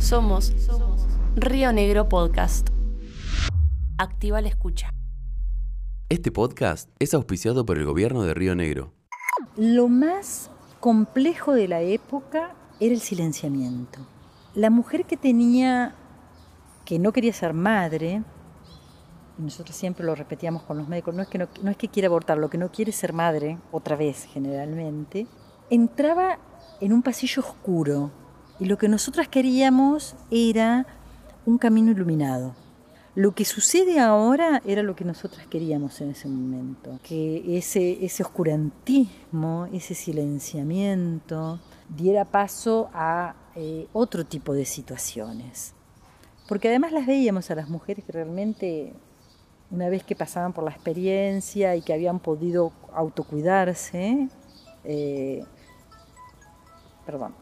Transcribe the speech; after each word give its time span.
Somos 0.00 0.52
Río 1.36 1.72
Negro 1.72 2.08
Podcast. 2.08 2.70
Activa 3.98 4.40
la 4.40 4.48
escucha. 4.48 4.88
Este 6.08 6.32
podcast 6.32 6.88
es 6.98 7.12
auspiciado 7.12 7.66
por 7.66 7.76
el 7.76 7.84
gobierno 7.84 8.22
de 8.22 8.32
Río 8.32 8.54
Negro. 8.54 8.94
Lo 9.56 9.88
más 9.88 10.50
complejo 10.80 11.52
de 11.52 11.68
la 11.68 11.82
época 11.82 12.54
era 12.80 12.94
el 12.94 13.00
silenciamiento. 13.00 14.00
La 14.54 14.70
mujer 14.70 15.04
que 15.04 15.18
tenía, 15.18 15.94
que 16.86 16.98
no 16.98 17.12
quería 17.12 17.34
ser 17.34 17.52
madre, 17.52 18.22
y 19.38 19.42
nosotros 19.42 19.76
siempre 19.76 20.04
lo 20.04 20.14
repetíamos 20.14 20.62
con 20.62 20.78
los 20.78 20.88
médicos, 20.88 21.14
no 21.14 21.22
es, 21.22 21.28
que 21.28 21.38
no, 21.38 21.46
no 21.62 21.70
es 21.70 21.76
que 21.76 21.88
quiera 21.88 22.08
abortar, 22.08 22.38
lo 22.38 22.48
que 22.48 22.58
no 22.58 22.72
quiere 22.72 22.90
es 22.90 22.96
ser 22.96 23.12
madre, 23.12 23.58
otra 23.70 23.96
vez 23.96 24.24
generalmente, 24.24 25.26
entraba 25.68 26.38
en 26.80 26.94
un 26.94 27.02
pasillo 27.02 27.42
oscuro 27.42 28.10
y 28.60 28.66
lo 28.66 28.76
que 28.76 28.88
nosotras 28.88 29.26
queríamos 29.26 30.14
era 30.30 30.86
un 31.46 31.56
camino 31.56 31.90
iluminado. 31.90 32.54
Lo 33.14 33.34
que 33.34 33.44
sucede 33.44 33.98
ahora 33.98 34.62
era 34.64 34.82
lo 34.82 34.94
que 34.94 35.04
nosotras 35.04 35.46
queríamos 35.46 36.00
en 36.00 36.10
ese 36.10 36.28
momento, 36.28 37.00
que 37.02 37.58
ese, 37.58 38.04
ese 38.04 38.22
oscurantismo, 38.22 39.66
ese 39.72 39.94
silenciamiento 39.94 41.58
diera 41.88 42.24
paso 42.24 42.88
a 42.92 43.34
eh, 43.56 43.88
otro 43.92 44.24
tipo 44.24 44.52
de 44.52 44.64
situaciones. 44.64 45.74
Porque 46.46 46.68
además 46.68 46.92
las 46.92 47.06
veíamos 47.06 47.50
a 47.50 47.54
las 47.54 47.68
mujeres 47.68 48.04
que 48.04 48.12
realmente, 48.12 48.92
una 49.70 49.88
vez 49.88 50.04
que 50.04 50.14
pasaban 50.14 50.52
por 50.52 50.64
la 50.64 50.70
experiencia 50.70 51.74
y 51.76 51.82
que 51.82 51.94
habían 51.94 52.20
podido 52.20 52.72
autocuidarse, 52.92 54.28
eh, 54.84 55.44
perdón, 57.06 57.34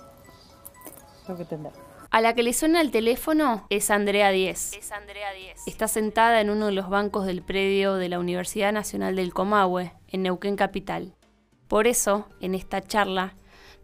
tengo 1.29 1.37
que 1.37 1.43
entender. 1.43 1.73
A 2.11 2.21
la 2.21 2.35
que 2.35 2.43
le 2.43 2.55
suena 2.55 2.81
el 2.81 2.91
teléfono 2.91 3.67
es 3.69 3.91
Andrea 3.91 4.31
Díez. 4.31 4.73
Es 4.73 4.91
Andrea 4.93 5.33
Díez. 5.33 5.61
Está 5.67 5.87
sentada 5.89 6.41
en 6.41 6.48
uno 6.48 6.67
de 6.67 6.73
los 6.73 6.89
bancos 6.89 7.27
del 7.27 7.43
predio 7.43 7.95
de 7.95 8.09
la 8.09 8.19
Universidad 8.19 8.73
Nacional 8.73 9.15
del 9.15 9.35
Comahue, 9.35 9.93
en 10.09 10.23
Neuquén 10.23 10.57
Capital. 10.57 11.15
Por 11.69 11.87
eso, 11.87 12.27
en 12.41 12.55
esta 12.55 12.81
charla, 12.81 13.35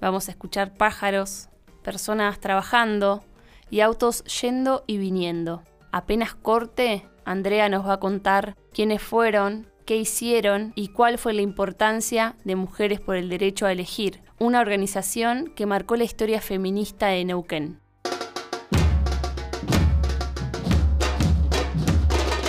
vamos 0.00 0.28
a 0.28 0.30
escuchar 0.30 0.74
pájaros, 0.74 1.50
personas 1.82 2.40
trabajando 2.40 3.22
y 3.70 3.80
autos 3.80 4.24
yendo 4.40 4.84
y 4.86 4.96
viniendo. 4.96 5.62
Apenas 5.92 6.34
corte, 6.34 7.06
Andrea 7.26 7.68
nos 7.68 7.86
va 7.86 7.94
a 7.94 8.00
contar 8.00 8.56
quiénes 8.72 9.02
fueron, 9.02 9.70
qué 9.84 9.96
hicieron 9.96 10.72
y 10.74 10.88
cuál 10.88 11.18
fue 11.18 11.32
la 11.34 11.42
importancia 11.42 12.36
de 12.44 12.56
Mujeres 12.56 13.00
por 13.00 13.16
el 13.16 13.28
Derecho 13.28 13.66
a 13.66 13.72
Elegir, 13.72 14.22
una 14.38 14.60
organización 14.60 15.52
que 15.54 15.66
marcó 15.66 15.96
la 15.96 16.04
historia 16.04 16.40
feminista 16.40 17.08
de 17.08 17.24
Neuquén. 17.24 17.80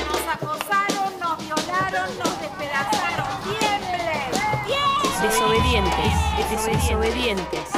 Nos 0.07 0.27
acosaron, 0.33 1.19
nos 1.19 1.37
violaron, 1.39 2.17
nos 2.17 2.41
despedazaron. 2.41 3.27
¡Tiemble! 3.43 4.13
¡Tiemble! 4.65 5.27
Desobedientes, 5.27 6.13
desobedientes. 6.71 7.59
Historias 7.59 7.74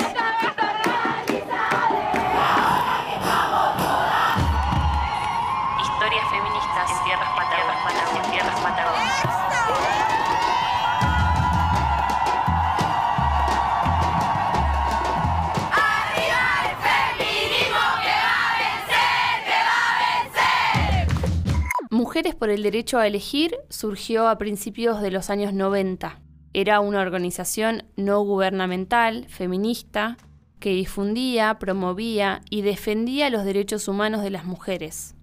Mujeres 22.18 22.34
por 22.34 22.50
el 22.50 22.64
Derecho 22.64 22.98
a 22.98 23.06
Elegir 23.06 23.56
surgió 23.70 24.28
a 24.28 24.40
principios 24.40 25.04
de 25.04 25.12
los 25.12 25.30
años 25.30 25.54
90. 25.54 26.20
Era 26.52 26.80
una 26.80 27.02
organización 27.02 27.84
no 27.96 28.22
gubernamental, 28.22 29.28
feminista, 29.30 30.18
que 30.60 30.72
difundía, 30.72 31.60
promovía 31.60 32.42
y 32.50 32.64
defendía 32.64 33.30
los 33.30 33.46
derechos 33.46 33.88
humanos 33.88 34.24
de 34.24 34.32
las 34.32 34.46
mujeres. 34.46 35.14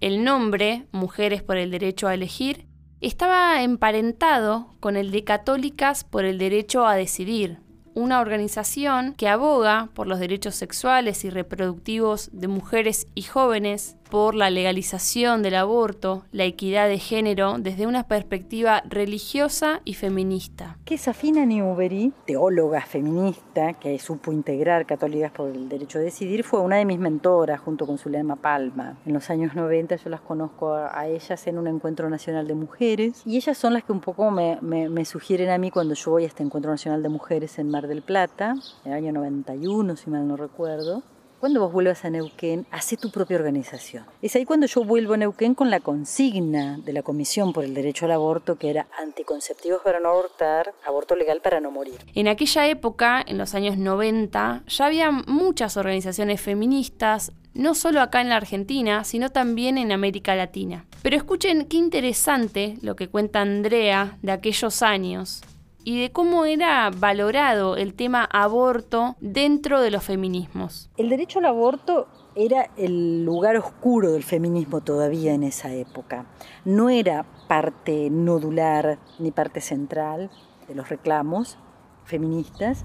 El 0.00 0.22
nombre, 0.22 0.86
Mujeres 0.92 1.42
por 1.42 1.56
el 1.56 1.72
Derecho 1.72 2.06
a 2.06 2.14
Elegir, 2.14 2.68
estaba 3.00 3.60
emparentado 3.64 4.76
con 4.78 4.96
el 4.96 5.10
de 5.10 5.24
Católicas 5.24 6.04
por 6.04 6.24
el 6.24 6.38
Derecho 6.38 6.86
a 6.86 6.94
Decidir, 6.94 7.58
una 7.94 8.20
organización 8.20 9.14
que 9.14 9.28
aboga 9.28 9.88
por 9.92 10.06
los 10.06 10.20
derechos 10.20 10.54
sexuales 10.54 11.24
y 11.24 11.30
reproductivos 11.30 12.30
de 12.32 12.46
mujeres 12.46 13.08
y 13.16 13.22
jóvenes, 13.22 13.96
por 14.10 14.34
la 14.34 14.50
legalización 14.50 15.42
del 15.42 15.54
aborto, 15.56 16.24
la 16.32 16.44
equidad 16.44 16.88
de 16.88 16.98
género 16.98 17.56
desde 17.58 17.86
una 17.86 18.06
perspectiva 18.06 18.82
religiosa 18.88 19.80
y 19.84 19.94
feminista. 19.94 20.76
que 20.84 20.98
Safina 20.98 21.44
Newbery, 21.46 22.12
teóloga 22.26 22.82
feminista 22.82 23.72
que 23.74 23.98
supo 23.98 24.32
integrar 24.32 24.86
católicas 24.86 25.32
por 25.32 25.50
el 25.50 25.68
derecho 25.68 25.98
a 25.98 26.02
decidir, 26.02 26.44
fue 26.44 26.60
una 26.60 26.76
de 26.76 26.84
mis 26.84 26.98
mentoras 26.98 27.60
junto 27.60 27.86
con 27.86 27.98
Zulema 27.98 28.36
Palma. 28.36 28.98
En 29.06 29.12
los 29.14 29.30
años 29.30 29.54
90 29.54 29.96
yo 29.96 30.10
las 30.10 30.20
conozco 30.20 30.72
a, 30.74 30.98
a 30.98 31.08
ellas 31.08 31.46
en 31.46 31.58
un 31.58 31.66
encuentro 31.66 32.08
nacional 32.10 32.46
de 32.46 32.54
mujeres 32.54 33.22
y 33.24 33.36
ellas 33.36 33.56
son 33.58 33.72
las 33.74 33.84
que 33.84 33.92
un 33.92 34.00
poco 34.00 34.30
me, 34.30 34.58
me- 34.60 34.88
me 34.88 35.04
sugieren 35.04 35.50
a 35.50 35.58
mí 35.58 35.70
cuando 35.70 35.94
yo 35.94 36.10
voy 36.10 36.24
a 36.24 36.26
este 36.26 36.42
encuentro 36.42 36.70
nacional 36.70 37.02
de 37.02 37.08
mujeres 37.08 37.58
en 37.58 37.70
Mar 37.70 37.88
del 37.88 38.02
Plata, 38.02 38.54
en 38.84 38.92
el 38.92 38.98
año 38.98 39.12
91 39.12 39.96
si 39.96 40.10
mal 40.10 40.26
no 40.28 40.36
recuerdo. 40.36 41.02
Cuando 41.44 41.60
vos 41.60 41.74
vuelvas 41.74 42.06
a 42.06 42.08
Neuquén, 42.08 42.64
hace 42.70 42.96
tu 42.96 43.10
propia 43.10 43.36
organización. 43.36 44.06
Es 44.22 44.34
ahí 44.34 44.46
cuando 44.46 44.66
yo 44.66 44.82
vuelvo 44.82 45.12
a 45.12 45.18
Neuquén 45.18 45.54
con 45.54 45.68
la 45.68 45.78
consigna 45.78 46.78
de 46.78 46.94
la 46.94 47.02
Comisión 47.02 47.52
por 47.52 47.64
el 47.64 47.74
Derecho 47.74 48.06
al 48.06 48.12
Aborto, 48.12 48.56
que 48.56 48.70
era 48.70 48.86
anticonceptivos 48.98 49.82
para 49.82 50.00
no 50.00 50.08
abortar, 50.08 50.72
aborto 50.86 51.14
legal 51.14 51.42
para 51.42 51.60
no 51.60 51.70
morir. 51.70 51.98
En 52.14 52.28
aquella 52.28 52.66
época, 52.68 53.22
en 53.26 53.36
los 53.36 53.54
años 53.54 53.76
90, 53.76 54.62
ya 54.66 54.86
había 54.86 55.10
muchas 55.10 55.76
organizaciones 55.76 56.40
feministas, 56.40 57.32
no 57.52 57.74
solo 57.74 58.00
acá 58.00 58.22
en 58.22 58.30
la 58.30 58.36
Argentina, 58.36 59.04
sino 59.04 59.28
también 59.28 59.76
en 59.76 59.92
América 59.92 60.34
Latina. 60.34 60.86
Pero 61.02 61.14
escuchen 61.14 61.66
qué 61.66 61.76
interesante 61.76 62.78
lo 62.80 62.96
que 62.96 63.08
cuenta 63.08 63.42
Andrea 63.42 64.16
de 64.22 64.32
aquellos 64.32 64.80
años 64.80 65.42
y 65.84 66.00
de 66.00 66.10
cómo 66.10 66.46
era 66.46 66.90
valorado 66.90 67.76
el 67.76 67.94
tema 67.94 68.24
aborto 68.24 69.16
dentro 69.20 69.80
de 69.80 69.90
los 69.90 70.02
feminismos. 70.02 70.90
El 70.96 71.10
derecho 71.10 71.38
al 71.38 71.44
aborto 71.46 72.08
era 72.34 72.70
el 72.76 73.24
lugar 73.24 73.56
oscuro 73.56 74.12
del 74.12 74.24
feminismo 74.24 74.80
todavía 74.80 75.34
en 75.34 75.44
esa 75.44 75.72
época. 75.72 76.26
No 76.64 76.88
era 76.88 77.24
parte 77.48 78.10
nodular 78.10 78.98
ni 79.18 79.30
parte 79.30 79.60
central 79.60 80.30
de 80.66 80.74
los 80.74 80.88
reclamos 80.88 81.58
feministas. 82.04 82.84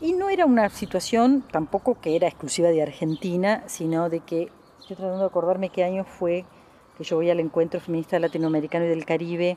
Y 0.00 0.12
no 0.12 0.28
era 0.28 0.46
una 0.46 0.68
situación 0.68 1.44
tampoco 1.50 2.00
que 2.00 2.14
era 2.14 2.28
exclusiva 2.28 2.68
de 2.68 2.82
Argentina, 2.82 3.64
sino 3.66 4.08
de 4.08 4.20
que, 4.20 4.50
estoy 4.78 4.96
tratando 4.96 5.20
de 5.20 5.26
acordarme 5.26 5.70
qué 5.70 5.82
año 5.82 6.04
fue 6.04 6.44
que 6.96 7.04
yo 7.04 7.16
voy 7.16 7.30
al 7.30 7.40
encuentro 7.40 7.80
feminista 7.80 8.18
latinoamericano 8.18 8.84
y 8.84 8.88
del 8.88 9.04
Caribe 9.04 9.56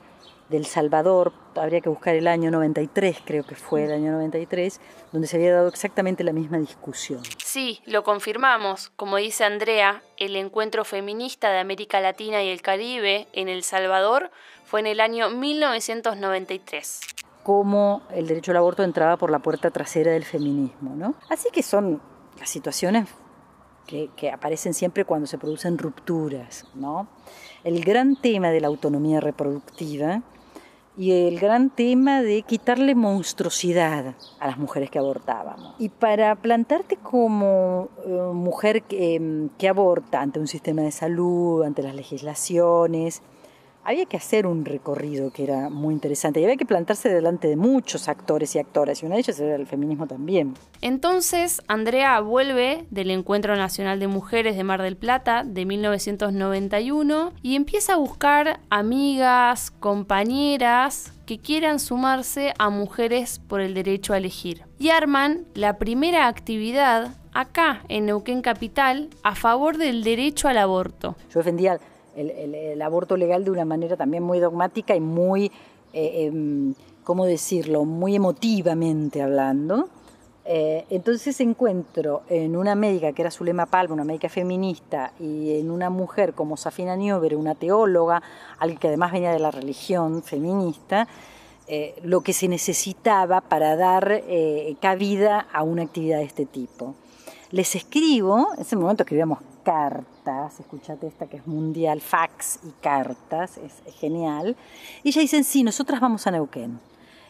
del 0.52 0.66
Salvador, 0.66 1.34
habría 1.56 1.82
que 1.82 1.90
buscar 1.90 2.14
el 2.16 2.28
año 2.28 2.52
93, 2.52 3.18
creo 3.26 3.44
que 3.44 3.56
fue 3.56 3.86
el 3.86 3.92
año 3.94 4.12
93, 4.12 4.80
donde 5.12 5.28
se 5.28 5.38
había 5.38 5.54
dado 5.54 5.70
exactamente 5.70 6.24
la 6.24 6.34
misma 6.34 6.60
discusión. 6.60 7.22
Sí, 7.44 7.82
lo 7.86 8.04
confirmamos. 8.04 8.92
Como 8.96 9.18
dice 9.18 9.46
Andrea, 9.46 10.04
el 10.18 10.36
encuentro 10.36 10.86
feminista 10.86 11.50
de 11.50 11.60
América 11.60 12.00
Latina 12.02 12.44
y 12.44 12.50
el 12.50 12.62
Caribe 12.62 13.28
en 13.34 13.50
El 13.50 13.64
Salvador 13.64 14.30
fue 14.66 14.82
en 14.82 14.88
el 14.88 15.00
año 15.00 15.30
1993. 15.30 17.00
cómo 17.44 18.04
el 18.12 18.28
derecho 18.28 18.52
al 18.52 18.58
aborto 18.58 18.84
entraba 18.84 19.18
por 19.18 19.32
la 19.32 19.40
puerta 19.40 19.72
trasera 19.72 20.12
del 20.12 20.26
feminismo. 20.26 20.96
¿no? 20.96 21.16
Así 21.30 21.50
que 21.52 21.64
son 21.64 22.00
las 22.40 22.50
situaciones 22.50 23.10
que, 23.88 24.12
que 24.16 24.30
aparecen 24.30 24.76
siempre 24.76 25.06
cuando 25.06 25.26
se 25.26 25.40
producen 25.40 25.78
rupturas. 25.80 26.66
¿no? 26.76 27.08
El 27.64 27.84
gran 27.84 28.16
tema 28.16 28.50
de 28.50 28.62
la 28.62 28.68
autonomía 28.68 29.20
reproductiva 29.20 30.22
y 30.98 31.12
el 31.28 31.40
gran 31.40 31.70
tema 31.70 32.22
de 32.22 32.42
quitarle 32.44 32.96
monstruosidad 32.96 34.16
a 34.40 34.48
las 34.48 34.58
mujeres 34.58 34.90
que 34.90 35.00
abortábamos. 35.00 35.76
Y 35.80 35.90
para 35.90 36.36
plantarte 36.36 36.98
como 36.98 37.90
eh, 38.06 38.10
mujer 38.34 38.84
que, 38.84 39.16
em, 39.16 39.50
que 39.58 39.70
aborta 39.70 40.22
ante 40.22 40.40
un 40.40 40.48
sistema 40.48 40.82
de 40.82 40.92
salud, 40.92 41.64
ante 41.64 41.82
las 41.82 41.96
legislaciones, 41.96 43.22
había 43.84 44.06
que 44.06 44.18
hacer 44.18 44.46
un 44.46 44.66
recorrido 44.66 45.32
que 45.32 45.44
era 45.44 45.70
muy 45.70 45.94
interesante 45.94 46.40
y 46.40 46.44
había 46.44 46.58
que 46.58 46.66
plantarse 46.66 47.10
delante 47.10 47.48
de 47.48 47.56
muchos 47.56 48.08
actores 48.08 48.56
y 48.56 48.60
actoras, 48.60 49.02
y 49.02 49.06
una 49.06 49.16
de 49.16 49.22
ellas 49.22 49.40
era 49.40 49.56
el 49.56 49.68
feminismo 49.68 50.08
también. 50.08 50.54
Entonces, 50.82 51.62
Andrea 51.68 52.20
vuelve 52.20 52.86
del 52.90 53.12
Encuentro 53.12 53.56
Nacional 53.56 54.00
de 54.00 54.08
Mujeres 54.08 54.56
de 54.56 54.64
Mar 54.64 54.82
del 54.82 54.98
Plata 54.98 55.44
de 55.44 55.66
1991 55.66 57.34
y 57.42 57.56
empieza 57.56 57.94
a 57.94 57.98
buscar 57.98 58.60
amigas, 58.70 59.72
compañeras 59.72 61.14
que 61.26 61.40
quieran 61.40 61.80
sumarse 61.80 62.54
a 62.60 62.70
Mujeres 62.70 63.40
por 63.40 63.62
el 63.62 63.74
Derecho 63.74 64.14
a 64.14 64.18
Elegir. 64.18 64.64
Y 64.78 64.90
arman 64.90 65.46
la 65.54 65.78
primera 65.78 66.28
actividad 66.28 67.16
acá 67.34 67.84
en 67.88 68.06
Neuquén 68.06 68.42
Capital 68.42 69.10
a 69.24 69.36
favor 69.36 69.78
del 69.78 70.04
derecho 70.04 70.48
al 70.48 70.58
aborto. 70.58 71.16
Yo 71.30 71.40
defendía 71.40 71.80
el, 72.16 72.82
aborto 72.82 73.18
legal 73.18 73.44
de 73.44 73.52
una 73.52 73.66
manera 73.66 73.98
también 73.98 74.24
muy 74.24 74.40
dogmática 74.40 74.96
y 74.96 75.00
muy, 75.00 75.52
eh, 75.94 76.26
em, 76.26 76.74
¿cómo 77.04 77.26
decirlo?, 77.26 77.86
muy 77.86 78.16
emotivamente 78.16 79.22
hablando. 79.22 79.90
Eh, 80.44 80.86
entonces 80.90 81.40
encuentro 81.40 82.24
en 82.28 82.56
una 82.56 82.74
médica 82.74 83.14
que 83.14 83.22
era 83.22 83.32
Zulema 83.32 83.68
Palma, 83.68 83.94
una 83.94 84.04
médica 84.04 84.28
feminista, 84.28 85.14
y 85.20 85.60
en 85.60 85.70
una 85.70 85.90
mujer 85.90 86.34
como 86.34 86.58
Safina 86.58 86.96
Niober, 86.96 87.36
una 87.36 87.56
teóloga, 87.56 88.22
alguien 88.58 88.80
que 88.80 88.88
además 88.88 89.12
venía 89.12 89.32
de 89.32 89.40
la 89.40 89.52
religión 89.52 90.24
feminista, 90.24 91.08
eh, 91.68 91.96
lo 92.04 92.22
que 92.22 92.34
se 92.34 92.48
necesitaba 92.48 93.42
para 93.42 93.76
dar 93.76 94.24
cabida 94.80 95.48
a 95.54 95.64
una 95.64 95.84
actividad 95.84 96.18
de 96.18 96.26
este 96.26 96.46
tipo. 96.46 96.96
Les 97.52 97.76
escribo, 97.76 98.48
en 98.56 98.62
ese 98.62 98.78
momento 98.78 99.04
escribíamos 99.04 99.40
cartas, 99.64 100.58
escuchate 100.60 101.08
esta 101.08 101.28
que 101.28 101.38
es 101.38 101.48
mundial, 101.48 102.00
fax 102.00 102.60
y 102.64 102.72
cartas, 102.82 103.58
es, 103.58 103.94
genial. 103.96 104.56
Y 105.04 105.10
ellas 105.10 105.22
dicen, 105.22 105.44
sí, 105.44 105.62
nosotras 105.62 106.00
vamos 106.00 106.26
a 106.28 106.32
Neuquén. 106.32 106.80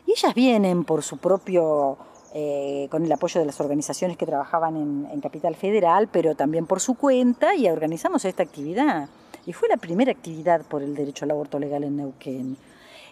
Y 0.06 0.12
ellas 0.12 0.36
vienen 0.36 0.84
por 0.84 1.02
su 1.02 1.18
propio, 1.18 1.98
eh, 2.36 2.88
con 2.92 3.04
el 3.04 3.12
apoyo 3.12 3.40
de 3.40 3.48
las 3.48 3.60
organizaciones 3.60 4.16
que 4.16 4.28
trabajaban 4.28 5.08
en, 5.12 5.22
Capital 5.22 5.56
Federal, 5.56 6.08
pero 6.08 6.36
también 6.36 6.68
por 6.68 6.80
su 6.82 6.94
cuenta 6.94 7.56
y 7.56 7.68
organizamos 7.68 8.24
esta 8.24 8.44
actividad. 8.44 9.10
Y 9.48 9.54
fue 9.54 9.70
la 9.70 9.78
primera 9.78 10.12
actividad 10.12 10.62
por 10.62 10.84
el 10.84 10.94
derecho 10.94 11.26
al 11.26 11.32
aborto 11.32 11.58
legal 11.58 11.84
en 11.84 11.98
Neuquén. 11.98 12.58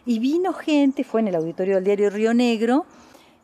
Y 0.05 0.19
vino 0.19 0.53
gente, 0.53 1.03
fue 1.03 1.21
en 1.21 1.29
el 1.29 1.35
auditorio 1.35 1.75
del 1.75 1.85
diario 1.85 2.09
Río 2.11 2.35
Negro, 2.35 2.85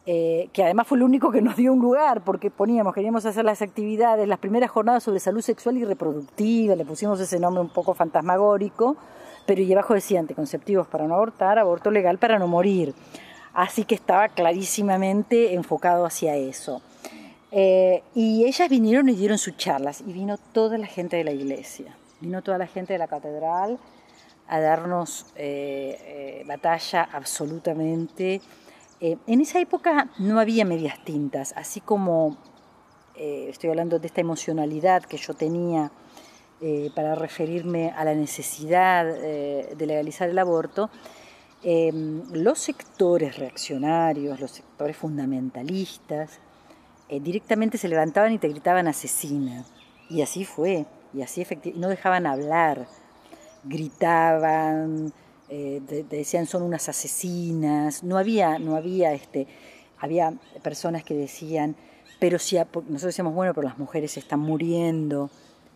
eh, 0.07 0.49
que 0.53 0.63
además 0.63 0.87
fue 0.87 0.99
el 0.99 1.03
único 1.03 1.31
que 1.31 1.41
nos 1.41 1.55
dio 1.55 1.73
un 1.73 1.79
lugar, 1.79 2.21
porque 2.21 2.51
poníamos, 2.51 2.93
queríamos 2.93 3.25
hacer 3.25 3.43
las 3.43 3.63
actividades, 3.63 4.27
las 4.27 4.37
primeras 4.37 4.69
jornadas 4.69 5.01
sobre 5.01 5.19
salud 5.19 5.41
sexual 5.41 5.77
y 5.77 5.83
reproductiva, 5.83 6.75
le 6.75 6.85
pusimos 6.85 7.19
ese 7.19 7.39
nombre 7.39 7.61
un 7.61 7.69
poco 7.69 7.95
fantasmagórico, 7.95 8.97
pero 9.47 9.63
y 9.63 9.73
abajo 9.73 9.95
decía 9.95 10.19
anticonceptivos 10.19 10.85
para 10.87 11.07
no 11.07 11.15
abortar, 11.15 11.57
aborto 11.57 11.89
legal 11.89 12.19
para 12.19 12.37
no 12.37 12.47
morir. 12.47 12.93
Así 13.55 13.83
que 13.83 13.95
estaba 13.95 14.27
clarísimamente 14.29 15.55
enfocado 15.55 16.05
hacia 16.05 16.35
eso. 16.35 16.81
Eh, 17.51 18.03
y 18.13 18.45
ellas 18.45 18.69
vinieron 18.69 19.09
y 19.09 19.15
dieron 19.15 19.39
sus 19.39 19.57
charlas, 19.57 20.01
y 20.05 20.13
vino 20.13 20.37
toda 20.37 20.77
la 20.77 20.87
gente 20.87 21.17
de 21.17 21.23
la 21.23 21.31
iglesia, 21.31 21.95
vino 22.21 22.43
toda 22.43 22.59
la 22.59 22.67
gente 22.67 22.93
de 22.93 22.99
la 22.99 23.07
catedral 23.07 23.79
a 24.47 24.59
darnos 24.59 25.25
eh, 25.35 26.43
batalla 26.45 27.09
absolutamente 27.11 28.41
eh, 29.01 29.17
en 29.27 29.41
esa 29.41 29.59
época 29.59 30.09
no 30.19 30.39
había 30.39 30.63
medias 30.63 31.03
tintas, 31.03 31.53
así 31.57 31.81
como 31.81 32.37
eh, 33.15 33.47
estoy 33.49 33.69
hablando 33.69 33.99
de 33.99 34.07
esta 34.07 34.21
emocionalidad 34.21 35.03
que 35.03 35.17
yo 35.17 35.33
tenía 35.33 35.91
eh, 36.61 36.89
para 36.95 37.13
referirme 37.15 37.91
a 37.91 38.05
la 38.05 38.13
necesidad 38.13 39.05
de 39.05 39.85
legalizar 39.85 40.29
el 40.29 40.39
aborto, 40.39 40.89
em, 41.63 42.23
los 42.31 42.59
sectores 42.59 43.37
reaccionarios, 43.37 44.39
los 44.39 44.51
sectores 44.51 44.95
fundamentalistas, 44.95 46.39
directamente 47.09 47.77
se 47.77 47.87
levantaban 47.87 48.33
y 48.33 48.39
te 48.39 48.47
gritaban 48.47 48.87
asesina. 48.87 49.65
Y 50.09 50.21
así 50.21 50.45
fue, 50.45 50.85
y 51.13 51.21
así 51.21 51.41
efectivamente, 51.41 51.79
no 51.79 51.89
dejaban 51.89 52.25
hablar, 52.25 52.87
gritaban, 53.63 55.13
eh, 55.49 55.81
decían 56.09 56.47
son 56.47 56.63
unas 56.63 56.89
asesinas, 56.89 58.03
no 58.03 58.17
había, 58.17 58.59
no 58.59 58.75
había, 58.75 59.13
este, 59.13 59.47
había 59.99 60.33
personas 60.63 61.03
que 61.03 61.13
decían, 61.13 61.75
pero 62.19 62.39
si, 62.39 62.55
nosotros 62.55 63.01
decíamos, 63.03 63.35
bueno, 63.35 63.53
pero 63.53 63.67
las 63.67 63.77
mujeres 63.77 64.17
están 64.17 64.39
muriendo, 64.39 65.29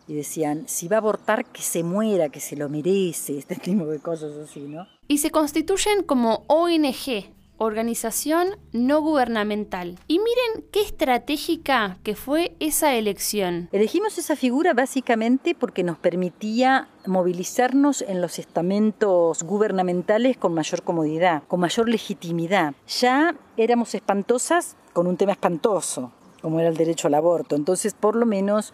y 0.09 0.15
decían, 0.15 0.63
si 0.67 0.87
va 0.87 0.97
a 0.97 0.99
abortar, 0.99 1.45
que 1.45 1.61
se 1.61 1.83
muera, 1.83 2.29
que 2.29 2.39
se 2.39 2.55
lo 2.55 2.67
merece, 2.67 3.37
este 3.37 3.55
tipo 3.55 3.85
de 3.85 3.99
cosas 3.99 4.35
así, 4.37 4.61
¿no? 4.61 4.87
Y 5.07 5.19
se 5.19 5.29
constituyen 5.29 6.03
como 6.03 6.43
ONG, 6.47 7.31
organización 7.59 8.57
no 8.71 9.01
gubernamental. 9.01 9.99
Y 10.07 10.19
miren 10.19 10.65
qué 10.71 10.81
estratégica 10.81 11.97
que 12.03 12.15
fue 12.15 12.55
esa 12.59 12.95
elección. 12.95 13.69
Elegimos 13.71 14.17
esa 14.17 14.35
figura 14.35 14.73
básicamente 14.73 15.53
porque 15.53 15.83
nos 15.83 15.97
permitía 15.97 16.87
movilizarnos 17.05 18.01
en 18.01 18.21
los 18.21 18.39
estamentos 18.39 19.43
gubernamentales 19.43 20.37
con 20.37 20.53
mayor 20.53 20.81
comodidad, 20.81 21.43
con 21.47 21.59
mayor 21.59 21.87
legitimidad. 21.87 22.73
Ya 22.87 23.35
éramos 23.57 23.93
espantosas 23.93 24.75
con 24.93 25.05
un 25.05 25.17
tema 25.17 25.33
espantoso, 25.33 26.11
como 26.41 26.59
era 26.59 26.69
el 26.69 26.77
derecho 26.77 27.07
al 27.07 27.13
aborto. 27.13 27.55
Entonces, 27.55 27.93
por 27.93 28.15
lo 28.15 28.25
menos 28.25 28.73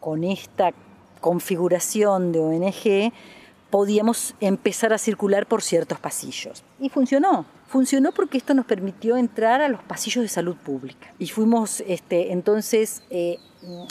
con 0.00 0.22
esta 0.22 0.72
configuración 1.20 2.32
de 2.32 2.40
ONG, 2.40 3.12
podíamos 3.70 4.34
empezar 4.40 4.92
a 4.92 4.98
circular 4.98 5.46
por 5.46 5.62
ciertos 5.62 5.98
pasillos. 5.98 6.62
Y 6.78 6.88
funcionó. 6.88 7.57
Funcionó 7.68 8.12
porque 8.12 8.38
esto 8.38 8.54
nos 8.54 8.64
permitió 8.64 9.18
entrar 9.18 9.60
a 9.60 9.68
los 9.68 9.82
pasillos 9.82 10.22
de 10.22 10.28
salud 10.28 10.56
pública. 10.56 11.12
Y 11.18 11.28
fuimos 11.28 11.82
este, 11.86 12.32
entonces 12.32 13.02
eh, 13.10 13.38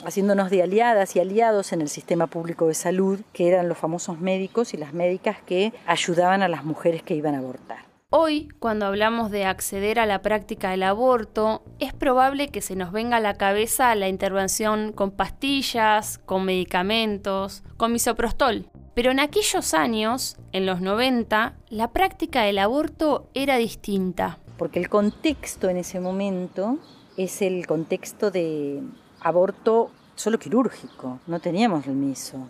haciéndonos 0.04 0.50
de 0.50 0.64
aliadas 0.64 1.14
y 1.14 1.20
aliados 1.20 1.72
en 1.72 1.80
el 1.80 1.88
sistema 1.88 2.26
público 2.26 2.66
de 2.66 2.74
salud, 2.74 3.20
que 3.32 3.46
eran 3.46 3.68
los 3.68 3.78
famosos 3.78 4.18
médicos 4.18 4.74
y 4.74 4.78
las 4.78 4.94
médicas 4.94 5.38
que 5.46 5.72
ayudaban 5.86 6.42
a 6.42 6.48
las 6.48 6.64
mujeres 6.64 7.04
que 7.04 7.14
iban 7.14 7.36
a 7.36 7.38
abortar. 7.38 7.87
Hoy, 8.10 8.48
cuando 8.58 8.86
hablamos 8.86 9.30
de 9.30 9.44
acceder 9.44 9.98
a 9.98 10.06
la 10.06 10.22
práctica 10.22 10.70
del 10.70 10.84
aborto, 10.84 11.62
es 11.78 11.92
probable 11.92 12.48
que 12.48 12.62
se 12.62 12.74
nos 12.74 12.90
venga 12.90 13.18
a 13.18 13.20
la 13.20 13.34
cabeza 13.34 13.94
la 13.96 14.08
intervención 14.08 14.92
con 14.94 15.10
pastillas, 15.10 16.16
con 16.16 16.46
medicamentos, 16.46 17.62
con 17.76 17.92
misoprostol. 17.92 18.70
Pero 18.94 19.10
en 19.10 19.20
aquellos 19.20 19.74
años, 19.74 20.38
en 20.52 20.64
los 20.64 20.80
90, 20.80 21.54
la 21.68 21.92
práctica 21.92 22.44
del 22.44 22.60
aborto 22.60 23.28
era 23.34 23.58
distinta. 23.58 24.38
Porque 24.56 24.80
el 24.80 24.88
contexto 24.88 25.68
en 25.68 25.76
ese 25.76 26.00
momento 26.00 26.78
es 27.18 27.42
el 27.42 27.66
contexto 27.66 28.30
de 28.30 28.80
aborto 29.20 29.90
solo 30.14 30.38
quirúrgico, 30.38 31.20
no 31.26 31.40
teníamos 31.40 31.86
el 31.86 31.96
miso 31.96 32.48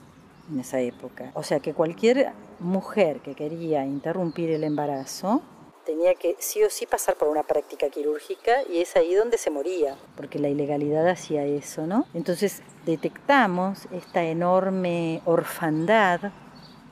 en 0.50 0.60
esa 0.60 0.80
época. 0.80 1.30
O 1.34 1.42
sea 1.42 1.60
que 1.60 1.74
cualquier 1.74 2.32
mujer 2.58 3.20
que 3.20 3.34
quería 3.34 3.84
interrumpir 3.84 4.50
el 4.50 4.64
embarazo 4.64 5.42
tenía 5.88 6.14
que 6.14 6.36
sí 6.38 6.62
o 6.62 6.68
sí 6.68 6.84
pasar 6.84 7.14
por 7.14 7.28
una 7.28 7.42
práctica 7.42 7.88
quirúrgica 7.88 8.62
y 8.70 8.82
es 8.82 8.94
ahí 8.94 9.14
donde 9.14 9.38
se 9.38 9.50
moría, 9.50 9.96
porque 10.16 10.38
la 10.38 10.50
ilegalidad 10.50 11.08
hacía 11.08 11.44
eso, 11.44 11.86
¿no? 11.86 12.06
Entonces 12.12 12.62
detectamos 12.84 13.88
esta 13.90 14.22
enorme 14.22 15.22
orfandad 15.24 16.30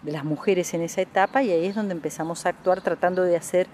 de 0.02 0.12
las 0.12 0.24
mujeres 0.24 0.72
en 0.72 0.80
esa 0.80 1.02
etapa 1.02 1.42
y 1.42 1.50
ahí 1.50 1.66
es 1.66 1.74
donde 1.74 1.92
empezamos 1.92 2.46
a 2.46 2.48
actuar 2.48 2.80
tratando 2.80 3.22
de 3.22 3.36
hacer 3.36 3.66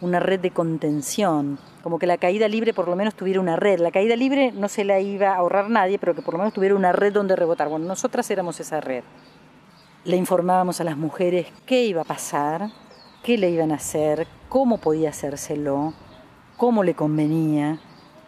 una 0.00 0.18
red 0.18 0.40
de 0.40 0.50
contención, 0.50 1.58
como 1.82 1.98
que 1.98 2.06
la 2.06 2.16
caída 2.16 2.48
libre 2.48 2.72
por 2.72 2.88
lo 2.88 2.96
menos 2.96 3.14
tuviera 3.14 3.40
una 3.40 3.56
red. 3.56 3.80
La 3.80 3.90
caída 3.90 4.16
libre 4.16 4.50
no 4.52 4.68
se 4.68 4.84
la 4.84 4.98
iba 5.00 5.32
a 5.32 5.36
ahorrar 5.36 5.68
nadie, 5.68 5.98
pero 5.98 6.14
que 6.14 6.22
por 6.22 6.34
lo 6.34 6.38
menos 6.38 6.54
tuviera 6.54 6.74
una 6.74 6.92
red 6.92 7.12
donde 7.12 7.36
rebotar. 7.36 7.68
Bueno, 7.68 7.84
nosotras 7.84 8.30
éramos 8.30 8.60
esa 8.60 8.80
red. 8.80 9.04
Le 10.04 10.16
informábamos 10.16 10.80
a 10.80 10.84
las 10.84 10.96
mujeres 10.96 11.48
qué 11.66 11.84
iba 11.84 12.00
a 12.00 12.06
pasar, 12.06 12.70
qué 13.22 13.36
le 13.36 13.50
iban 13.50 13.70
a 13.70 13.74
hacer, 13.74 14.26
cómo 14.48 14.78
podía 14.78 15.10
hacérselo, 15.10 15.92
cómo 16.56 16.82
le 16.84 16.94
convenía, 16.94 17.78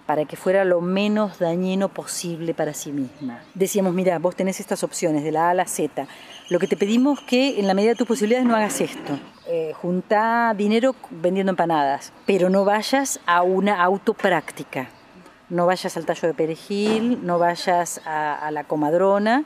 para 0.04 0.26
que 0.26 0.36
fuera 0.36 0.66
lo 0.66 0.82
menos 0.82 1.38
dañino 1.38 1.88
posible 1.88 2.52
para 2.52 2.74
sí 2.74 2.92
misma. 2.92 3.40
Decíamos, 3.54 3.94
mira, 3.94 4.18
vos 4.18 4.36
tenés 4.36 4.60
estas 4.60 4.84
opciones 4.84 5.24
de 5.24 5.32
la 5.32 5.46
A 5.46 5.50
a 5.50 5.54
la 5.54 5.66
Z. 5.66 6.06
Lo 6.50 6.58
que 6.58 6.66
te 6.66 6.76
pedimos 6.76 7.20
que 7.22 7.58
en 7.58 7.66
la 7.66 7.72
medida 7.72 7.92
de 7.92 7.96
tus 7.96 8.06
posibilidades 8.06 8.46
no 8.46 8.54
hagas 8.54 8.82
esto. 8.82 9.18
Eh, 9.46 9.72
junta 9.74 10.52
dinero 10.54 10.94
vendiendo 11.10 11.52
empanadas, 11.52 12.12
pero 12.26 12.50
no 12.50 12.66
vayas 12.66 13.18
a 13.24 13.42
una 13.42 13.82
autopráctica. 13.82 14.90
No 15.48 15.64
vayas 15.64 15.96
al 15.96 16.04
tallo 16.04 16.28
de 16.28 16.34
perejil, 16.34 17.24
no 17.24 17.38
vayas 17.38 18.02
a, 18.04 18.34
a 18.34 18.50
la 18.50 18.64
comadrona, 18.64 19.44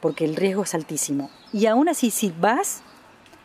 porque 0.00 0.24
el 0.24 0.36
riesgo 0.36 0.62
es 0.62 0.74
altísimo. 0.74 1.28
Y 1.52 1.66
aún 1.66 1.88
así, 1.88 2.10
si 2.10 2.32
vas, 2.38 2.82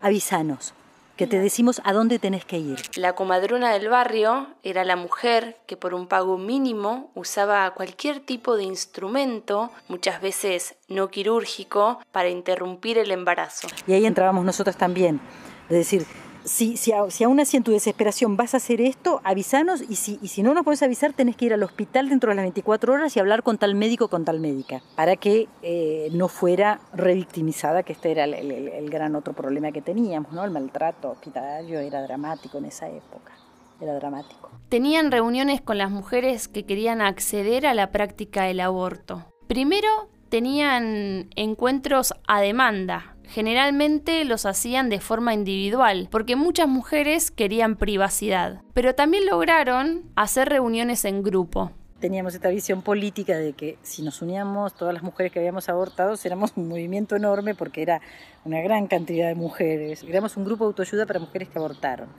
avísanos 0.01 0.73
que 1.15 1.27
te 1.27 1.39
decimos 1.39 1.81
a 1.85 1.93
dónde 1.93 2.19
tenés 2.19 2.43
que 2.43 2.57
ir. 2.57 2.81
La 2.95 3.15
comadrona 3.15 3.71
del 3.71 3.87
barrio 3.87 4.47
era 4.63 4.83
la 4.83 4.95
mujer 4.95 5.57
que 5.65 5.77
por 5.77 5.93
un 5.93 6.07
pago 6.07 6.37
mínimo 6.37 7.09
usaba 7.15 7.73
cualquier 7.73 8.19
tipo 8.19 8.57
de 8.57 8.63
instrumento, 8.63 9.71
muchas 9.87 10.21
veces 10.21 10.75
no 10.89 11.07
quirúrgico, 11.07 11.99
para 12.11 12.29
interrumpir 12.29 12.97
el 12.97 13.11
embarazo. 13.11 13.67
Y 13.87 13.93
ahí 13.93 14.05
entrábamos 14.05 14.43
nosotras 14.43 14.75
también. 14.75 15.21
Es 15.69 15.77
decir, 15.77 16.05
si, 16.45 16.77
si, 16.77 16.93
si, 17.09 17.23
aún 17.23 17.39
así 17.39 17.57
en 17.57 17.63
tu 17.63 17.71
desesperación 17.71 18.37
vas 18.37 18.53
a 18.53 18.57
hacer 18.57 18.79
esto, 18.79 19.19
avísanos 19.23 19.81
y 19.81 19.95
si, 19.95 20.19
y 20.21 20.29
si 20.29 20.43
no 20.43 20.53
nos 20.53 20.63
puedes 20.63 20.83
avisar, 20.83 21.13
tenés 21.13 21.35
que 21.35 21.45
ir 21.45 21.53
al 21.53 21.63
hospital 21.63 22.09
dentro 22.09 22.29
de 22.29 22.35
las 22.35 22.43
24 22.43 22.93
horas 22.93 23.15
y 23.15 23.19
hablar 23.19 23.43
con 23.43 23.57
tal 23.57 23.75
médico 23.75 24.07
con 24.07 24.25
tal 24.25 24.39
médica, 24.39 24.81
para 24.95 25.15
que 25.15 25.47
eh, 25.61 26.09
no 26.11 26.27
fuera 26.27 26.79
revictimizada, 26.93 27.83
que 27.83 27.93
este 27.93 28.11
era 28.11 28.25
el, 28.25 28.33
el, 28.33 28.89
gran 28.89 29.15
otro 29.15 29.33
problema 29.33 29.71
que 29.71 29.81
teníamos, 29.81 30.31
¿no? 30.31 30.43
El 30.43 30.51
maltrato 30.51 31.11
hospitalario 31.11 31.79
era 31.79 32.01
dramático 32.03 32.59
en 32.59 32.65
esa 32.65 32.87
época, 32.87 33.33
era 33.81 33.93
dramático. 33.95 34.51
Tenían 34.69 35.11
reuniones 35.11 35.61
con 35.61 35.77
las 35.77 35.89
mujeres 35.89 36.47
que 36.47 36.65
querían 36.65 37.01
acceder 37.01 37.65
a 37.65 37.73
la 37.73 37.91
práctica 37.91 38.43
del 38.43 38.59
aborto. 38.59 39.25
Primero 39.47 40.09
tenían 40.29 41.29
encuentros 41.35 42.13
a 42.27 42.41
demanda, 42.41 43.14
Generalmente 43.29 44.23
los 44.25 44.45
hacían 44.45 44.89
de 44.89 44.99
forma 44.99 45.33
individual, 45.33 46.07
porque 46.11 46.35
muchas 46.35 46.67
mujeres 46.67 47.31
querían 47.31 47.75
privacidad, 47.75 48.61
pero 48.73 48.95
también 48.95 49.25
lograron 49.25 50.03
hacer 50.15 50.49
reuniones 50.49 51.05
en 51.05 51.23
grupo. 51.23 51.71
Teníamos 51.99 52.35
esta 52.35 52.49
visión 52.49 52.81
política 52.81 53.37
de 53.37 53.53
que 53.53 53.77
si 53.81 54.03
nos 54.03 54.21
uníamos 54.21 54.75
todas 54.75 54.93
las 54.93 55.01
mujeres 55.01 55.31
que 55.31 55.39
habíamos 55.39 55.69
abortado, 55.69 56.15
éramos 56.23 56.51
un 56.55 56.67
movimiento 56.67 57.15
enorme 57.15 57.55
porque 57.55 57.81
era 57.81 58.01
una 58.43 58.61
gran 58.61 58.87
cantidad 58.87 59.27
de 59.27 59.35
mujeres. 59.35 60.03
Éramos 60.03 60.37
un 60.37 60.45
grupo 60.45 60.65
de 60.65 60.69
autoayuda 60.69 61.05
para 61.05 61.19
mujeres 61.19 61.49
que 61.49 61.57
abortaron. 61.57 62.09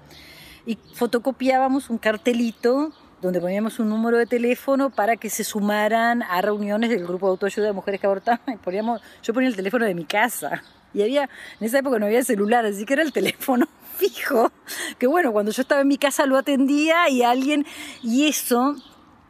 Y 0.65 0.77
fotocopiábamos 0.95 1.91
un 1.91 1.99
cartelito 1.99 2.91
donde 3.21 3.41
poníamos 3.41 3.79
un 3.79 3.89
número 3.89 4.19
de 4.19 4.27
teléfono 4.27 4.91
para 4.91 5.17
que 5.17 5.31
se 5.31 5.45
sumaran 5.45 6.23
a 6.23 6.43
reuniones 6.43 6.91
del 6.91 7.05
grupo 7.07 7.27
de 7.27 7.31
autoayuda 7.31 7.67
de 7.67 7.73
mujeres 7.73 8.01
que 8.01 8.07
abortaban. 8.07 8.59
Poníamos, 8.65 9.01
yo 9.23 9.33
ponía 9.33 9.49
el 9.49 9.57
teléfono 9.57 9.85
de 9.85 9.95
mi 9.95 10.05
casa. 10.05 10.63
Y 10.97 11.03
había, 11.03 11.29
en 11.61 11.67
esa 11.67 11.81
época 11.81 11.99
no 11.99 12.07
había 12.07 12.25
celular, 12.25 12.65
así 12.65 12.87
que 12.87 12.95
era 12.95 13.03
el 13.03 13.13
teléfono 13.13 13.69
fijo. 13.99 14.51
Que 14.99 15.07
bueno, 15.07 15.31
cuando 15.31 15.53
yo 15.53 15.61
estaba 15.61 15.83
en 15.83 15.89
mi 15.89 15.99
casa 15.99 16.25
lo 16.25 16.39
atendía 16.39 17.11
y 17.11 17.23
alguien, 17.23 17.67
y 18.03 18.29
eso 18.29 18.77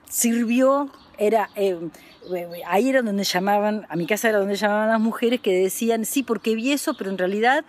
sirvió, 0.09 0.93
era, 1.19 1.51
eh, 1.57 1.77
ahí 2.67 2.89
era 2.89 3.03
donde 3.03 3.25
llamaban, 3.25 3.85
a 3.89 3.97
mi 3.97 4.07
casa 4.07 4.29
era 4.29 4.39
donde 4.39 4.55
llamaban 4.55 4.91
las 4.91 5.01
mujeres 5.01 5.41
que 5.41 5.53
decían, 5.53 6.05
sí, 6.05 6.23
porque 6.23 6.55
vi 6.55 6.71
eso, 6.71 6.95
pero 6.97 7.11
en 7.11 7.19
realidad 7.19 7.65